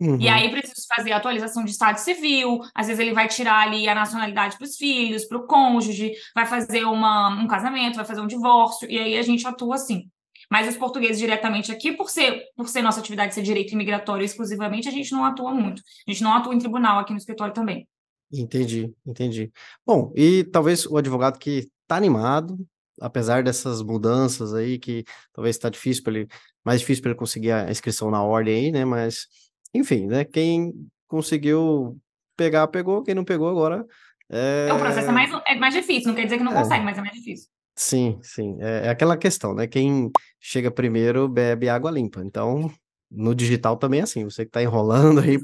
[0.00, 0.18] Uhum.
[0.18, 3.88] E aí precisa fazer a atualização de estado civil, às vezes ele vai tirar ali
[3.88, 8.20] a nacionalidade para os filhos, para o cônjuge, vai fazer uma, um casamento, vai fazer
[8.20, 10.08] um divórcio, e aí a gente atua assim.
[10.52, 14.86] Mas os portugueses diretamente aqui, por ser, por ser nossa atividade ser direito imigratório exclusivamente,
[14.86, 15.80] a gente não atua muito.
[16.06, 17.88] A gente não atua em tribunal aqui no escritório também.
[18.30, 19.50] Entendi, entendi.
[19.86, 22.58] Bom, e talvez o advogado que está animado,
[23.00, 26.28] apesar dessas mudanças aí, que talvez está difícil para ele,
[26.62, 28.84] mais difícil para ele conseguir a inscrição na ordem aí, né?
[28.84, 29.28] Mas,
[29.72, 30.22] enfim, né?
[30.22, 30.70] Quem
[31.08, 31.98] conseguiu
[32.36, 33.86] pegar, pegou, quem não pegou agora.
[34.28, 36.56] É, é o processo é mais, é mais difícil, não quer dizer que não é.
[36.56, 37.48] consegue, mas é mais difícil.
[37.74, 38.58] Sim, sim.
[38.60, 39.66] É, é aquela questão, né?
[39.66, 42.20] Quem chega primeiro bebe água limpa.
[42.24, 42.70] Então,
[43.10, 45.38] no digital também é assim, você que está enrolando aí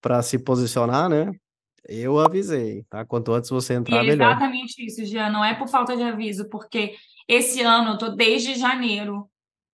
[0.00, 1.32] para se posicionar, né?
[1.88, 3.04] Eu avisei, tá?
[3.04, 5.30] Quanto antes você entrar, e é exatamente isso, Jean.
[5.30, 6.94] Não é por falta de aviso, porque
[7.26, 9.28] esse ano eu tô desde janeiro,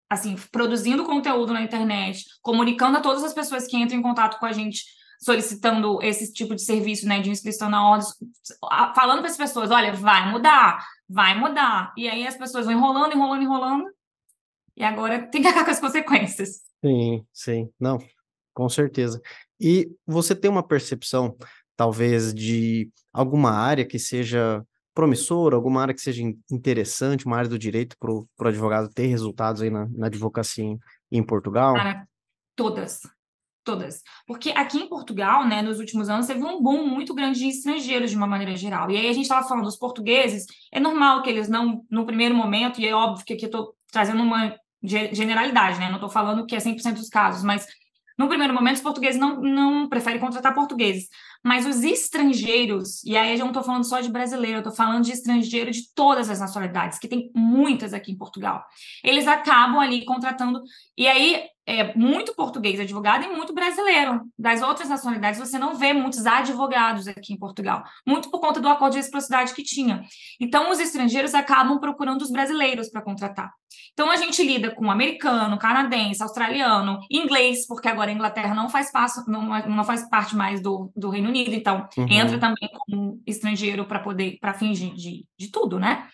[0.08, 4.46] assim, produzindo conteúdo na internet, comunicando a todas as pessoas que entram em contato com
[4.46, 4.84] a gente,
[5.20, 8.06] solicitando esse tipo de serviço, né, de inscrição na ordem,
[8.94, 11.92] falando para as pessoas, olha, vai mudar, vai mudar.
[11.96, 13.90] E aí as pessoas vão enrolando, enrolando, enrolando,
[14.76, 16.62] e agora tem que acabar com as consequências.
[16.84, 17.98] Sim, sim, não,
[18.52, 19.20] com certeza.
[19.60, 21.36] E você tem uma percepção
[21.76, 24.64] talvez de alguma área que seja
[24.94, 29.60] promissora, alguma área que seja interessante, uma área do direito para o advogado ter resultados
[29.60, 30.78] aí na, na advocacia em,
[31.10, 31.74] em Portugal?
[31.74, 32.08] Cara,
[32.54, 33.02] todas,
[33.66, 34.02] todas.
[34.26, 38.10] Porque aqui em Portugal, né, nos últimos anos, teve um boom muito grande de estrangeiros
[38.10, 38.90] de uma maneira geral.
[38.90, 42.34] E aí a gente estava falando dos portugueses, é normal que eles não, no primeiro
[42.34, 45.88] momento, e é óbvio que aqui eu estou trazendo uma generalidade, né?
[45.88, 47.66] Não estou falando que é 100% dos casos, mas
[48.18, 51.08] no primeiro momento, os portugueses não, não preferem contratar portugueses.
[51.44, 55.04] Mas os estrangeiros, e aí eu não estou falando só de brasileiro, eu estou falando
[55.04, 58.64] de estrangeiro de todas as nacionalidades, que tem muitas aqui em Portugal.
[59.02, 60.62] Eles acabam ali contratando.
[60.96, 64.20] E aí é muito português advogado e muito brasileiro.
[64.38, 68.68] Das outras nacionalidades, você não vê muitos advogados aqui em Portugal, muito por conta do
[68.68, 70.04] acordo de reciprocidade que tinha.
[70.40, 73.52] Então, os estrangeiros acabam procurando os brasileiros para contratar.
[73.92, 78.92] Então, a gente lida com americano, canadense, australiano, inglês, porque agora a Inglaterra não faz,
[78.92, 82.06] passo, não, não faz parte mais do, do Reino Unido, então uhum.
[82.08, 86.08] entra também como estrangeiro para poder, para fins de, de, de, tudo, né?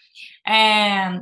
[0.46, 1.20] É,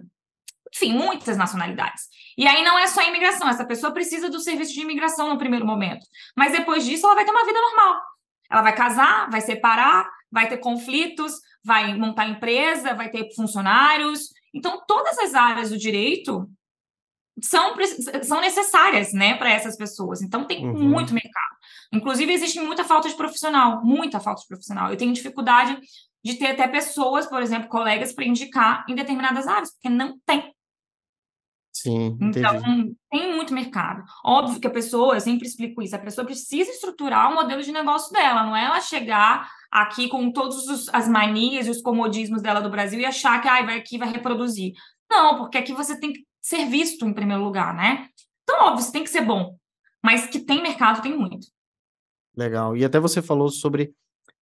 [0.75, 2.05] enfim, muitas nacionalidades.
[2.39, 5.39] E aí não é só a imigração, essa pessoa precisa do serviço de imigração no
[5.39, 6.07] primeiro momento.
[6.37, 8.01] Mas depois disso, ela vai ter uma vida normal.
[8.51, 14.31] Ela vai casar, vai separar, vai ter conflitos, vai montar empresa, vai ter funcionários.
[14.55, 16.49] Então, todas as áreas do direito
[17.43, 17.75] são,
[18.23, 20.23] são necessárias né, para essas pessoas.
[20.23, 20.89] Então, tem uhum.
[20.89, 21.60] muito mercado.
[21.93, 24.91] Inclusive, existe muita falta de profissional, muita falta de profissional.
[24.91, 25.79] Eu tenho dificuldade
[26.23, 30.55] de ter até pessoas, por exemplo, colegas, para indicar em determinadas áreas, porque não tem.
[31.73, 32.97] Sim, então, entendi.
[33.11, 34.05] tem muito mercado.
[34.25, 37.73] Óbvio que a pessoa, eu sempre explico isso, a pessoa precisa estruturar o modelo de
[37.73, 42.61] negócio dela, não é ela chegar aqui com todas as manias e os comodismos dela
[42.61, 44.75] do Brasil e achar que ah, vai aqui vai reproduzir.
[45.09, 48.09] Não, porque aqui você tem que ser visto em primeiro lugar, né?
[48.43, 49.57] Então, óbvio, você tem que ser bom,
[50.03, 51.47] mas que tem mercado, tem muito.
[52.37, 52.77] Legal.
[52.77, 53.95] E até você falou sobre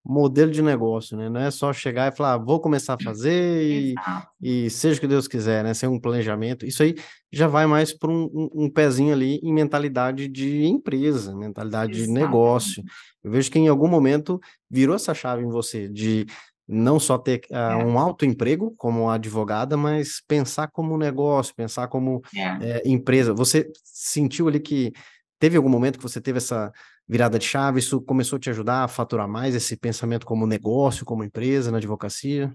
[0.04, 1.28] modelo de negócio, né?
[1.28, 3.94] Não é só chegar e falar, ah, vou começar a fazer e,
[4.40, 5.74] e, seja o que Deus quiser, né?
[5.74, 6.64] Sem um planejamento.
[6.64, 6.94] Isso aí
[7.30, 12.06] já vai mais para um, um, um, pezinho ali em mentalidade de empresa, mentalidade Exato.
[12.06, 12.82] de negócio.
[13.22, 16.26] Eu vejo que em algum momento virou essa chave em você de
[16.66, 22.22] não só ter uh, um alto emprego como advogada, mas pensar como negócio, pensar como
[22.34, 22.78] é.
[22.78, 23.34] É, empresa.
[23.34, 24.92] Você sentiu ali que
[25.38, 26.70] teve algum momento que você teve essa
[27.08, 27.78] virada de chave?
[27.78, 31.78] Isso começou a te ajudar a faturar mais esse pensamento como negócio, como empresa na
[31.78, 32.52] advocacia?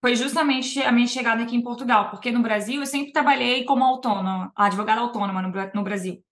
[0.00, 3.84] Foi justamente a minha chegada aqui em Portugal, porque no Brasil eu sempre trabalhei como
[3.84, 6.22] autônoma, advogada autônoma no, no Brasil.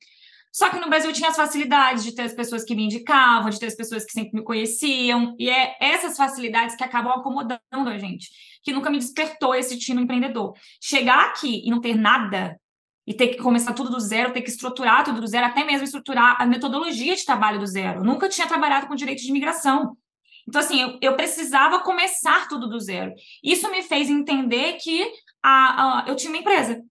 [0.50, 3.60] Só que no Brasil tinha as facilidades de ter as pessoas que me indicavam, de
[3.60, 7.60] ter as pessoas que sempre me conheciam, e é essas facilidades que acabam acomodando
[7.90, 8.30] a gente,
[8.62, 10.54] que nunca me despertou esse tino empreendedor.
[10.82, 12.58] Chegar aqui e não ter nada
[13.08, 15.82] e ter que começar tudo do zero, ter que estruturar tudo do zero, até mesmo
[15.82, 18.04] estruturar a metodologia de trabalho do zero.
[18.04, 19.96] nunca tinha trabalhado com direito de imigração.
[20.46, 23.14] Então, assim, eu, eu precisava começar tudo do zero.
[23.42, 25.10] Isso me fez entender que
[25.42, 26.82] a, a, eu tinha uma empresa.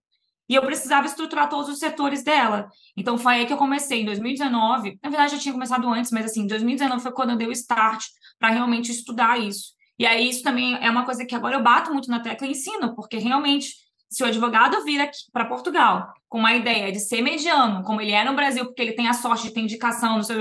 [0.48, 2.68] E eu precisava estruturar todos os setores dela.
[2.96, 4.98] Então, foi aí que eu comecei, em 2019.
[5.00, 8.04] Na verdade, já tinha começado antes, mas, assim, 2019 foi quando eu dei o start
[8.40, 9.72] para realmente estudar isso.
[9.96, 12.50] E aí, isso também é uma coisa que agora eu bato muito na tecla e
[12.50, 13.72] ensino, porque realmente,
[14.10, 18.12] se o advogado vir aqui para Portugal com uma ideia de ser mediano, como ele
[18.12, 20.36] é no Brasil, porque ele tem a sorte de ter indicação no seu.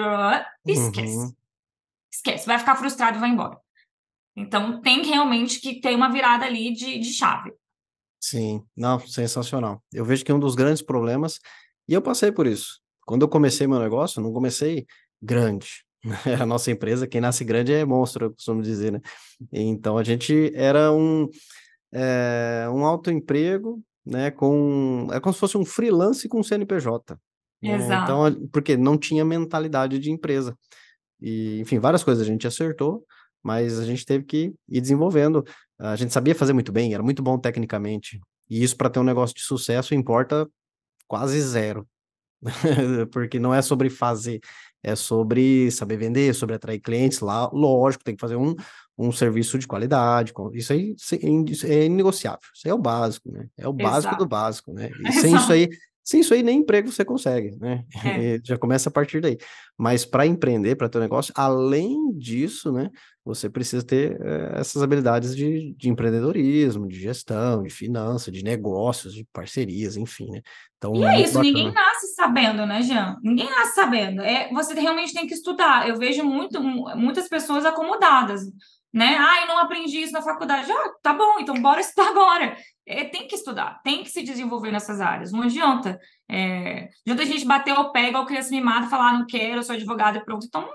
[0.65, 1.17] Esquece.
[1.17, 1.33] Uhum.
[2.11, 2.47] Esquece.
[2.47, 3.57] Vai ficar frustrado e vai embora.
[4.35, 7.51] Então, tem realmente que ter uma virada ali de, de chave.
[8.19, 9.81] Sim, não, sensacional.
[9.91, 11.39] Eu vejo que um dos grandes problemas,
[11.87, 12.79] e eu passei por isso.
[13.05, 14.85] Quando eu comecei meu negócio, não comecei
[15.21, 15.85] grande.
[16.41, 19.01] A nossa empresa, quem nasce grande é monstro, eu costumo dizer, né?
[19.51, 21.27] Então a gente era um,
[21.91, 24.31] é, um autoemprego, né?
[24.31, 27.17] Com, é como se fosse um freelance com CNPJ.
[27.61, 27.75] Né?
[27.75, 28.03] Exato.
[28.03, 30.57] Então, porque não tinha mentalidade de empresa.
[31.19, 33.03] E, enfim, várias coisas a gente acertou,
[33.43, 35.43] mas a gente teve que ir desenvolvendo.
[35.79, 38.19] A gente sabia fazer muito bem, era muito bom tecnicamente.
[38.49, 40.47] E isso, para ter um negócio de sucesso, importa
[41.07, 41.87] quase zero.
[43.11, 44.39] Porque não é sobre fazer,
[44.83, 47.49] é sobre saber vender, sobre atrair clientes lá.
[47.51, 48.55] Lógico, tem que fazer um,
[48.97, 50.33] um serviço de qualidade.
[50.53, 50.95] Isso aí
[51.65, 52.39] é inegociável.
[52.53, 53.47] Isso aí é o básico, né?
[53.57, 54.17] É o básico Exato.
[54.17, 54.89] do básico, né?
[55.01, 55.69] E sem isso aí,
[56.07, 57.83] sem isso aí, nem emprego você consegue, né?
[58.05, 58.39] É.
[58.41, 59.37] Já começa a partir daí.
[59.77, 62.89] Mas para empreender, para ter um negócio, além disso, né?
[63.25, 69.13] Você precisa ter é, essas habilidades de, de, empreendedorismo, de gestão, de finanças, de negócios,
[69.13, 70.41] de parcerias, enfim, né?
[70.77, 71.43] Então, e é, é isso, bacana.
[71.43, 73.17] ninguém nasce sabendo, né, Jean?
[73.21, 74.21] Ninguém nasce sabendo.
[74.21, 75.89] É, você realmente tem que estudar.
[75.89, 78.43] Eu vejo muito, muitas pessoas acomodadas
[78.97, 79.15] né?
[79.19, 80.71] Ah, eu não aprendi isso na faculdade.
[80.71, 82.57] Ah, tá bom, então bora estudar agora.
[82.83, 85.31] É, tem que estudar, tem que se desenvolver nessas áreas.
[85.31, 85.99] Não adianta.
[86.27, 89.63] É, adianta a gente bater o pé igual criança mimada, falar, ah, não quero, eu
[89.63, 90.47] sou advogado e pronto.
[90.47, 90.67] Então.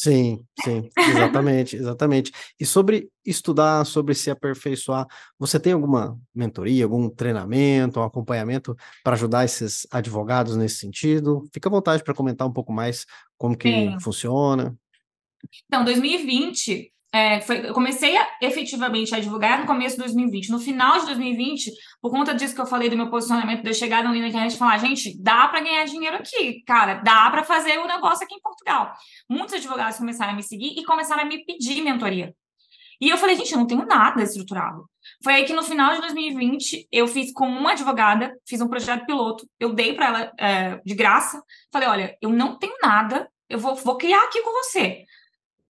[0.00, 2.30] Sim, sim, exatamente, exatamente.
[2.60, 5.04] E sobre estudar, sobre se aperfeiçoar,
[5.36, 11.48] você tem alguma mentoria, algum treinamento, um acompanhamento para ajudar esses advogados nesse sentido?
[11.52, 13.98] Fica à vontade para comentar um pouco mais como que Sim.
[13.98, 14.78] funciona.
[15.66, 20.50] Então, 2020, é, foi, eu comecei a, efetivamente a divulgar no começo de 2020.
[20.50, 23.74] No final de 2020, por conta disso que eu falei do meu posicionamento, de eu
[23.74, 27.78] chegar no internet e falar, gente, dá para ganhar dinheiro aqui, cara, dá para fazer
[27.78, 28.92] o um negócio aqui em Portugal.
[29.28, 32.34] Muitos advogados começaram a me seguir e começaram a me pedir mentoria.
[33.00, 34.84] E eu falei, gente, eu não tenho nada estruturado.
[35.22, 39.06] Foi aí que no final de 2020 eu fiz com uma advogada, fiz um projeto
[39.06, 41.40] piloto, eu dei para ela é, de graça.
[41.72, 45.04] Falei, olha, eu não tenho nada, eu vou, vou criar aqui com você.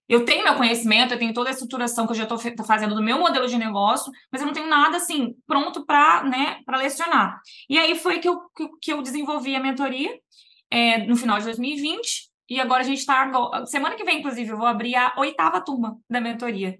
[0.08, 3.02] Eu tenho meu conhecimento, eu tenho toda a estruturação que eu já estou fazendo do
[3.02, 7.40] meu modelo de negócio, mas eu não tenho nada assim pronto para né, lecionar.
[7.68, 8.40] E aí foi que eu,
[8.80, 10.18] que, eu desenvolvi a mentoria
[10.70, 13.30] é, no final de 2020, e agora a gente está.
[13.66, 16.78] Semana que vem, inclusive, eu vou abrir a oitava turma da mentoria.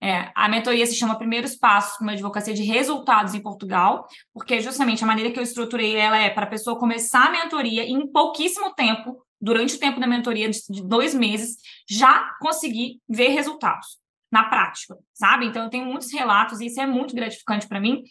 [0.00, 5.02] É, a mentoria se chama Primeiros Passos uma Advocacia de Resultados em Portugal, porque justamente
[5.02, 8.72] a maneira que eu estruturei ela é para a pessoa começar a mentoria em pouquíssimo
[8.74, 11.56] tempo durante o tempo da mentoria de, dois meses,
[11.88, 13.98] já conseguir ver resultados
[14.30, 15.46] na prática, sabe?
[15.46, 18.02] Então, eu tenho muitos relatos, e isso é muito gratificante para mim,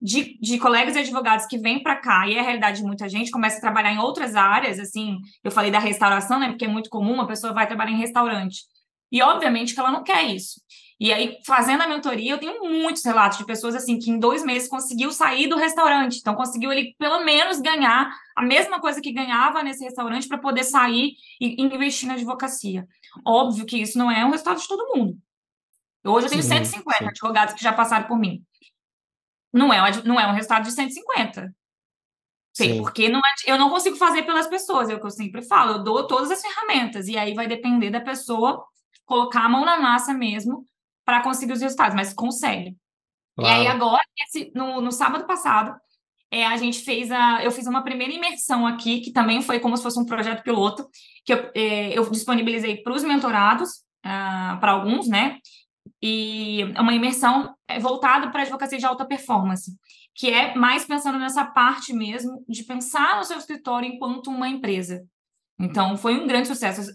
[0.00, 3.08] de, de, colegas e advogados que vêm para cá, e é a realidade de muita
[3.08, 6.68] gente, começa a trabalhar em outras áreas, assim, eu falei da restauração, né, porque é
[6.68, 8.62] muito comum, uma pessoa vai trabalhar em restaurante,
[9.16, 10.60] e obviamente que ela não quer isso.
[11.00, 14.44] E aí, fazendo a mentoria, eu tenho muitos relatos de pessoas assim que em dois
[14.44, 16.18] meses conseguiu sair do restaurante.
[16.18, 20.64] Então, conseguiu ele pelo menos ganhar a mesma coisa que ganhava nesse restaurante para poder
[20.64, 22.86] sair e investir na advocacia.
[23.26, 25.18] Óbvio que isso não é um resultado de todo mundo.
[26.04, 27.08] Hoje eu tenho sim, 150 sim.
[27.08, 28.42] advogados que já passaram por mim.
[29.50, 31.54] Não é, não é um resultado de 150.
[32.52, 35.42] Sim, porque não é, eu não consigo fazer pelas pessoas, é o que eu sempre
[35.42, 38.64] falo, eu dou todas as ferramentas, e aí vai depender da pessoa
[39.06, 40.64] colocar a mão na massa mesmo
[41.04, 42.76] para conseguir os resultados, mas consegue.
[43.36, 43.54] Claro.
[43.54, 45.74] E aí agora, esse, no, no sábado passado,
[46.30, 49.76] é, a gente fez a, eu fiz uma primeira imersão aqui, que também foi como
[49.76, 50.88] se fosse um projeto piloto,
[51.24, 53.70] que eu, é, eu disponibilizei para os mentorados,
[54.04, 55.38] uh, para alguns, né?
[56.02, 59.72] E é uma imersão é, voltada para a advocacia de alta performance,
[60.14, 65.06] que é mais pensando nessa parte mesmo de pensar no seu escritório enquanto uma empresa.
[65.58, 66.80] Então, foi um grande sucesso.
[66.80, 66.92] As,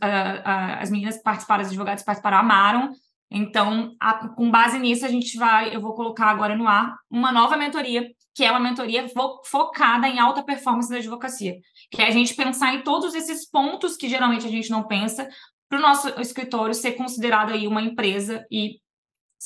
[0.81, 2.91] as meninas participaram, as advogadas participaram, amaram.
[3.29, 7.31] Então, a, com base nisso, a gente vai, eu vou colocar agora no ar uma
[7.31, 8.05] nova mentoria,
[8.35, 11.55] que é uma mentoria fo focada em alta performance da advocacia,
[11.89, 15.29] que é a gente pensar em todos esses pontos que geralmente a gente não pensa,
[15.69, 18.81] para o nosso escritório ser considerado aí uma empresa e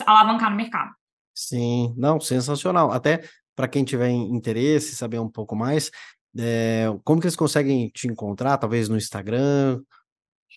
[0.08, 0.92] alavancar no mercado.
[1.36, 2.92] Sim, não, sensacional.
[2.92, 3.24] Até
[3.56, 5.92] para quem tiver interesse, saber um pouco mais,
[6.38, 8.58] é, como que eles conseguem te encontrar?
[8.58, 9.82] Talvez no Instagram,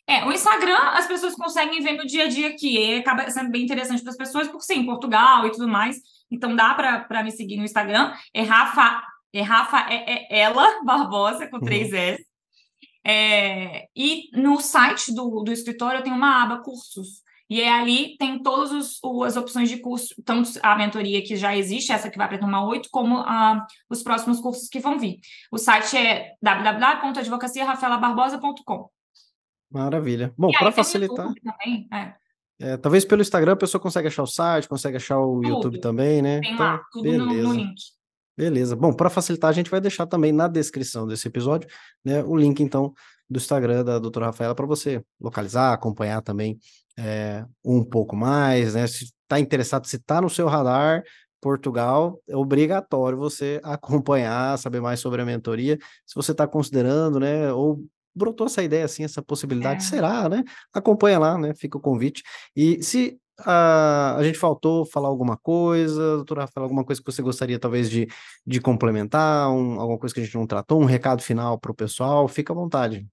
[0.07, 3.51] É, o Instagram as pessoas conseguem ver no dia a dia aqui, e acaba sendo
[3.51, 5.99] bem interessante para as pessoas, porque sim, Portugal e tudo mais,
[6.31, 9.03] então dá para me seguir no Instagram, é Rafa,
[9.33, 11.99] é Rafa, é, é ela Barbosa, com três uhum.
[11.99, 12.27] S.
[13.07, 18.17] É, e no site do, do escritório eu tenho uma aba cursos, e é ali
[18.19, 22.19] tem todas os, as opções de curso, tanto a mentoria que já existe, essa que
[22.19, 25.21] vai para a turma 8, como uh, os próximos cursos que vão vir.
[25.51, 28.91] O site é www.advocaciarafaelabarbosa.com.
[29.71, 30.35] Maravilha.
[30.37, 31.33] Bom, para facilitar.
[31.43, 32.15] Também, é.
[32.61, 35.49] É, talvez pelo Instagram a pessoa consegue achar o site, consegue achar o tudo.
[35.49, 36.41] YouTube também, né?
[36.41, 37.25] Tem então, lá, tudo beleza.
[37.25, 37.81] No, no link.
[38.37, 38.75] Beleza.
[38.77, 41.69] Bom, para facilitar, a gente vai deixar também na descrição desse episódio,
[42.05, 42.93] né, o link, então,
[43.29, 46.59] do Instagram da doutora Rafaela para você localizar, acompanhar também
[46.99, 48.87] é, um pouco mais, né?
[48.87, 51.03] Se está interessado, se está no seu radar,
[51.41, 55.79] Portugal, é obrigatório você acompanhar, saber mais sobre a mentoria.
[56.05, 57.85] Se você está considerando, né, ou
[58.15, 59.87] brotou essa ideia assim, essa possibilidade, é.
[59.87, 60.43] será, né?
[60.73, 61.55] Acompanha lá, né?
[61.55, 62.23] Fica o convite.
[62.57, 67.23] E se a, a gente faltou falar alguma coisa, doutora Rafael, alguma coisa que você
[67.23, 68.09] gostaria talvez de,
[68.45, 71.75] de complementar, um, alguma coisa que a gente não tratou, um recado final para o
[71.75, 73.07] pessoal, fica à vontade.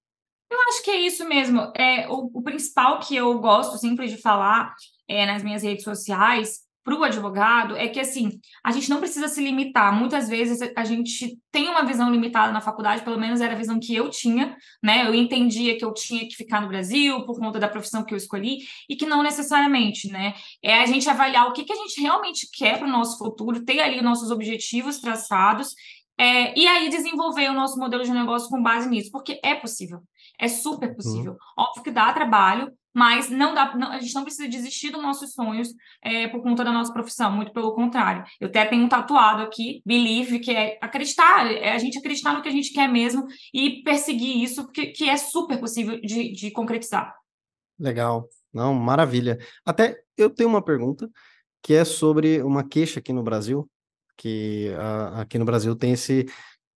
[0.50, 1.72] Eu acho que é isso mesmo.
[1.74, 4.74] É, o, o principal que eu gosto sempre de falar
[5.08, 9.26] é, nas minhas redes sociais para o advogado é que assim a gente não precisa
[9.26, 9.92] se limitar.
[9.92, 13.80] Muitas vezes a gente tem uma visão limitada na faculdade, pelo menos era a visão
[13.80, 15.04] que eu tinha, né?
[15.04, 18.16] Eu entendia que eu tinha que ficar no Brasil por conta da profissão que eu
[18.16, 18.58] escolhi
[18.88, 20.34] e que não necessariamente, né?
[20.62, 23.64] É a gente avaliar o que, que a gente realmente quer para o nosso futuro,
[23.64, 25.74] ter ali nossos objetivos traçados
[26.18, 30.02] é, e aí desenvolver o nosso modelo de negócio com base nisso, porque é possível.
[30.38, 31.32] É super possível.
[31.32, 31.64] Uhum.
[31.64, 35.32] Óbvio que dá trabalho, mas não dá, não, a gente não precisa desistir dos nossos
[35.32, 35.68] sonhos
[36.02, 38.24] é, por conta da nossa profissão, muito pelo contrário.
[38.40, 42.40] Eu até tenho um tatuado aqui, believe, que é acreditar, é a gente acreditar no
[42.40, 46.50] que a gente quer mesmo e perseguir isso, que, que é super possível de, de
[46.50, 47.14] concretizar.
[47.78, 49.38] Legal, não, maravilha.
[49.62, 51.06] Até eu tenho uma pergunta
[51.62, 53.68] que é sobre uma queixa aqui no Brasil,
[54.16, 56.26] que a, aqui no Brasil tem esse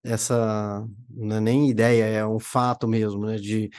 [0.04, 3.36] essa não é nem ideia, é um fato mesmo, né?
[3.36, 3.70] De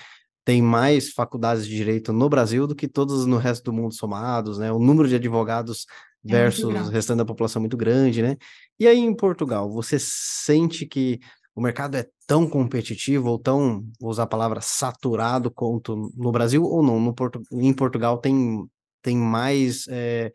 [0.43, 4.57] tem mais faculdades de direito no Brasil do que todos no resto do mundo somados,
[4.57, 4.71] né?
[4.71, 5.85] O número de advogados
[6.27, 8.37] é versus o restante da população é muito grande, né?
[8.79, 11.19] E aí em Portugal, você sente que
[11.55, 16.63] o mercado é tão competitivo ou tão, vou usar a palavra, saturado quanto no Brasil
[16.63, 16.99] ou não?
[16.99, 18.65] No Porto, em Portugal tem,
[19.01, 20.31] tem mais, é,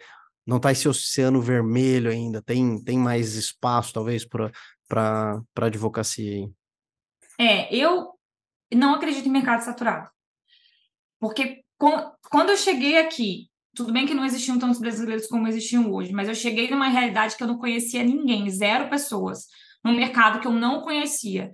[0.47, 4.51] não está esse oceano vermelho ainda, tem, tem mais espaço talvez para
[4.89, 6.49] para a advocacia?
[7.39, 8.13] É, eu
[8.75, 10.09] não acredito em mercado saturado.
[11.19, 11.65] Porque
[12.31, 16.29] quando eu cheguei aqui, tudo bem que não existiam tantos brasileiros como existiam hoje, mas
[16.29, 19.47] eu cheguei numa realidade que eu não conhecia ninguém, zero pessoas,
[19.85, 21.51] num mercado que eu não conhecia.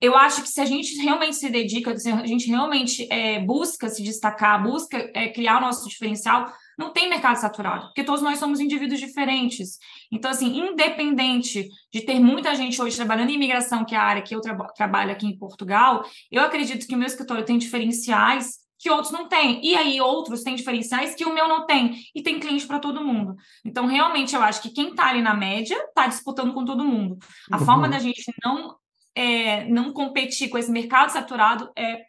[0.00, 3.88] Eu acho que se a gente realmente se dedica, se a gente realmente é, busca
[3.88, 8.38] se destacar, busca é, criar o nosso diferencial, não tem mercado saturado, porque todos nós
[8.38, 9.78] somos indivíduos diferentes.
[10.10, 14.22] Então, assim, independente de ter muita gente hoje trabalhando em imigração, que é a área
[14.22, 18.62] que eu tra trabalho aqui em Portugal, eu acredito que o meu escritório tem diferenciais
[18.82, 19.64] que outros não têm.
[19.64, 22.02] E aí, outros têm diferenciais que o meu não tem.
[22.12, 23.36] E tem cliente para todo mundo.
[23.64, 27.16] Então, realmente, eu acho que quem está ali na média está disputando com todo mundo.
[27.50, 27.64] A uhum.
[27.64, 28.74] forma da gente não,
[29.14, 32.02] é, não competir com esse mercado saturado é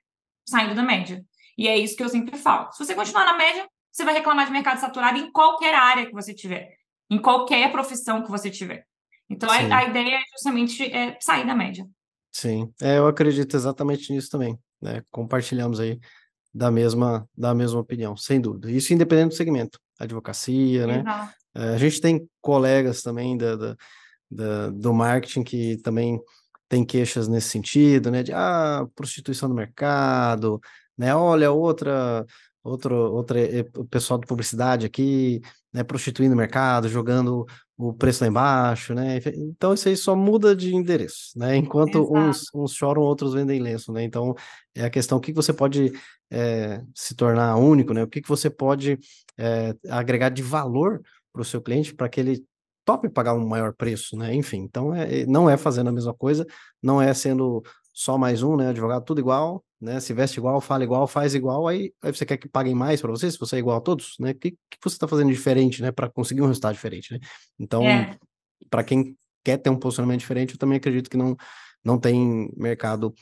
[0.49, 1.23] saindo da média.
[1.55, 2.71] E é isso que eu sempre falo.
[2.71, 6.11] Se você continuar na média, você vai reclamar de mercado saturado em qualquer área que
[6.11, 6.75] você tiver,
[7.09, 8.85] em qualquer profissão que você tiver.
[9.29, 11.87] Então, a, a, ideia é justamente é, sair da média.
[12.31, 14.57] Sim, é, eu acredito exatamente nisso também.
[14.81, 15.03] Né?
[15.11, 15.99] Compartilhamos aí
[16.53, 18.69] da mesma, da mesma opinião, sem dúvida.
[18.71, 21.03] Isso independente do segmento, advocacia, né?
[21.55, 23.75] É, a gente tem colegas também da, da,
[24.29, 26.19] da, do marketing que também
[26.67, 28.23] tem queixas nesse sentido, né?
[28.23, 30.59] De ah, prostituição do mercado,
[30.97, 31.15] né?
[31.15, 32.25] Olha, outra
[32.63, 33.39] outro, outra,
[33.77, 35.41] o pessoal de publicidade aqui,
[35.71, 37.45] né, prostituindo o mercado, jogando
[37.77, 39.19] o preço lá embaixo, né?
[39.35, 41.57] Então isso aí só muda de endereço, né?
[41.57, 44.03] Enquanto uns, uns choram, outros vendem lenço, né?
[44.03, 44.35] Então
[44.75, 45.91] é a questão o que você pode
[46.31, 48.03] é, se tornar único, né?
[48.03, 48.97] O que, que você pode
[49.37, 51.01] é, agregar de valor
[51.31, 52.45] para o seu cliente para que ele
[52.85, 54.33] tope pagar um maior preço, né?
[54.35, 56.45] Enfim, então é, não é fazendo a mesma coisa,
[56.81, 58.69] não é sendo só mais um, né?
[58.69, 59.99] Advogado tudo igual, né?
[59.99, 63.11] Se veste igual, fala igual, faz igual, aí, aí você quer que paguem mais para
[63.11, 64.31] você, se você é igual a todos, né?
[64.31, 65.91] O que, que você está fazendo diferente, né?
[65.91, 67.19] Para conseguir um resultado diferente, né?
[67.59, 68.17] Então, é.
[68.69, 71.35] para quem quer ter um posicionamento diferente, eu também acredito que não,
[71.83, 73.13] não tem mercado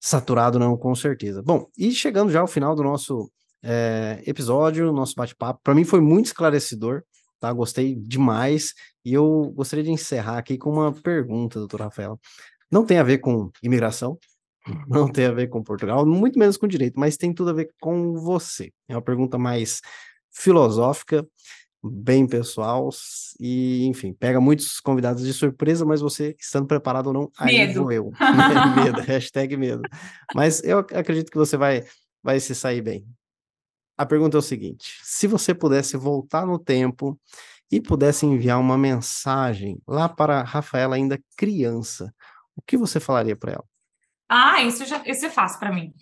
[0.00, 1.42] saturado, não, com certeza.
[1.42, 3.30] Bom, e chegando já ao final do nosso
[3.62, 7.02] é, episódio, nosso bate-papo, para mim foi muito esclarecedor,
[7.38, 7.52] tá?
[7.52, 8.72] Gostei demais,
[9.04, 12.18] e eu gostaria de encerrar aqui com uma pergunta, doutor Rafael.
[12.70, 14.18] Não tem a ver com imigração,
[14.88, 17.70] não tem a ver com Portugal, muito menos com direito, mas tem tudo a ver
[17.80, 18.72] com você.
[18.88, 19.80] É uma pergunta mais
[20.30, 21.26] filosófica,
[21.82, 22.90] bem pessoal
[23.38, 27.82] e, enfim, pega muitos convidados de surpresa, mas você estando preparado ou não, aí medo.
[27.82, 28.12] vou eu.
[28.76, 29.82] medo, hashtag medo.
[30.34, 31.84] Mas eu acredito que você vai,
[32.22, 33.06] vai se sair bem.
[33.96, 37.18] A pergunta é o seguinte: se você pudesse voltar no tempo
[37.70, 42.12] e pudesse enviar uma mensagem lá para a Rafaela ainda criança,
[42.56, 43.69] o que você falaria para ela?
[44.32, 45.92] Ah, isso, já, isso é fácil para mim.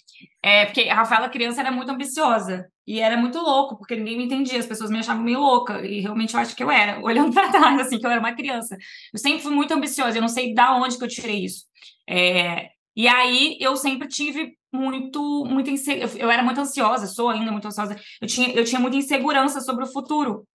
[0.43, 4.25] É, porque a Rafaela criança era muito ambiciosa e era muito louco, porque ninguém me
[4.25, 7.33] entendia, as pessoas me achavam meio louca, e realmente eu acho que eu era, olhando
[7.33, 8.77] para trás, assim, que eu era uma criança.
[9.13, 11.65] Eu sempre fui muito ambiciosa, eu não sei da onde que eu tirei isso.
[12.09, 15.71] É, e aí eu sempre tive muito, muito
[16.19, 17.97] eu era muito ansiosa, sou ainda muito ansiosa.
[18.21, 20.47] Eu tinha, eu tinha muita insegurança sobre o futuro.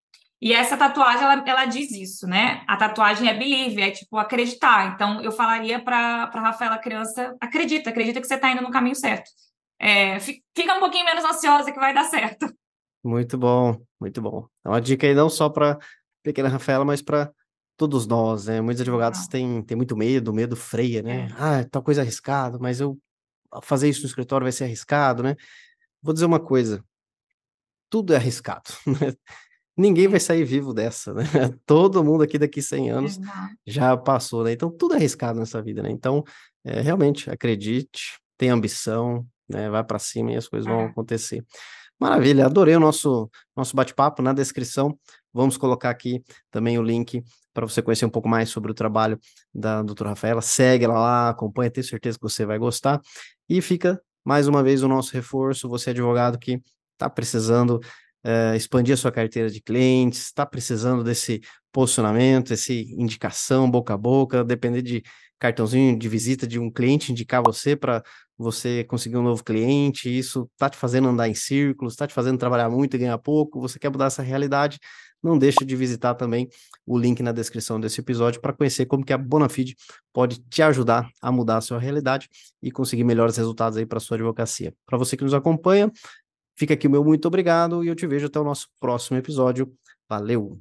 [0.44, 2.62] E essa tatuagem, ela, ela diz isso, né?
[2.68, 4.92] A tatuagem é believe, é tipo acreditar.
[4.92, 9.30] Então, eu falaria para Rafaela criança, acredita, acredita que você está indo no caminho certo.
[9.78, 12.54] É, fica um pouquinho menos ansiosa que vai dar certo.
[13.02, 14.46] Muito bom, muito bom.
[14.62, 15.78] É uma dica aí não só para
[16.22, 17.32] pequena Rafaela, mas para
[17.74, 18.60] todos nós, né?
[18.60, 21.30] Muitos advogados têm, têm muito medo, medo freia, né?
[21.30, 21.34] É.
[21.38, 22.98] Ah, tal coisa arriscado, mas eu
[23.62, 25.36] fazer isso no escritório vai ser arriscado, né?
[26.02, 26.84] Vou dizer uma coisa,
[27.88, 29.14] tudo é arriscado, né?
[29.76, 31.24] Ninguém vai sair vivo dessa, né?
[31.66, 33.18] Todo mundo aqui daqui 100 anos
[33.66, 34.52] já passou, né?
[34.52, 35.90] Então tudo é arriscado nessa vida, né?
[35.90, 36.24] Então,
[36.64, 39.68] é, realmente, acredite, tenha ambição, né?
[39.68, 40.84] Vai para cima e as coisas vão é.
[40.86, 41.44] acontecer.
[42.00, 44.20] Maravilha, adorei o nosso, nosso bate-papo.
[44.20, 44.98] Na descrição,
[45.32, 47.22] vamos colocar aqui também o link
[47.52, 49.18] para você conhecer um pouco mais sobre o trabalho
[49.54, 50.42] da doutora Rafaela.
[50.42, 53.00] Segue ela lá, acompanha, tenho certeza que você vai gostar.
[53.48, 55.68] E fica mais uma vez o nosso reforço.
[55.68, 56.60] Você, é advogado que
[56.94, 57.80] está precisando
[58.24, 61.40] uh, expandir a sua carteira de clientes, está precisando desse
[61.72, 65.02] posicionamento, esse indicação boca a boca, depender de
[65.38, 68.02] cartãozinho de visita de um cliente indicar você para
[68.36, 72.38] você conseguir um novo cliente, isso está te fazendo andar em círculos, está te fazendo
[72.38, 74.78] trabalhar muito e ganhar pouco, você quer mudar essa realidade,
[75.22, 76.48] não deixe de visitar também
[76.86, 79.76] o link na descrição desse episódio para conhecer como que a Bonafide
[80.12, 82.28] pode te ajudar a mudar a sua realidade
[82.62, 84.74] e conseguir melhores resultados aí para sua advocacia.
[84.84, 85.90] Para você que nos acompanha,
[86.56, 89.72] Fica aqui o meu muito obrigado e eu te vejo até o nosso próximo episódio.
[90.08, 90.58] Valeu!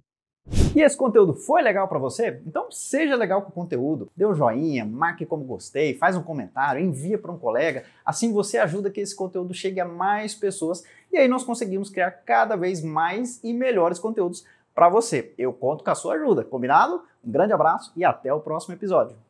[0.75, 2.41] E esse conteúdo foi legal para você?
[2.45, 6.83] Então seja legal com o conteúdo, dê um joinha, marque como gostei, faz um comentário,
[6.83, 11.17] envia para um colega, assim você ajuda que esse conteúdo chegue a mais pessoas e
[11.17, 14.43] aí nós conseguimos criar cada vez mais e melhores conteúdos
[14.75, 15.33] para você.
[15.37, 17.03] Eu conto com a sua ajuda, combinado?
[17.23, 19.15] Um grande abraço e até o próximo episódio.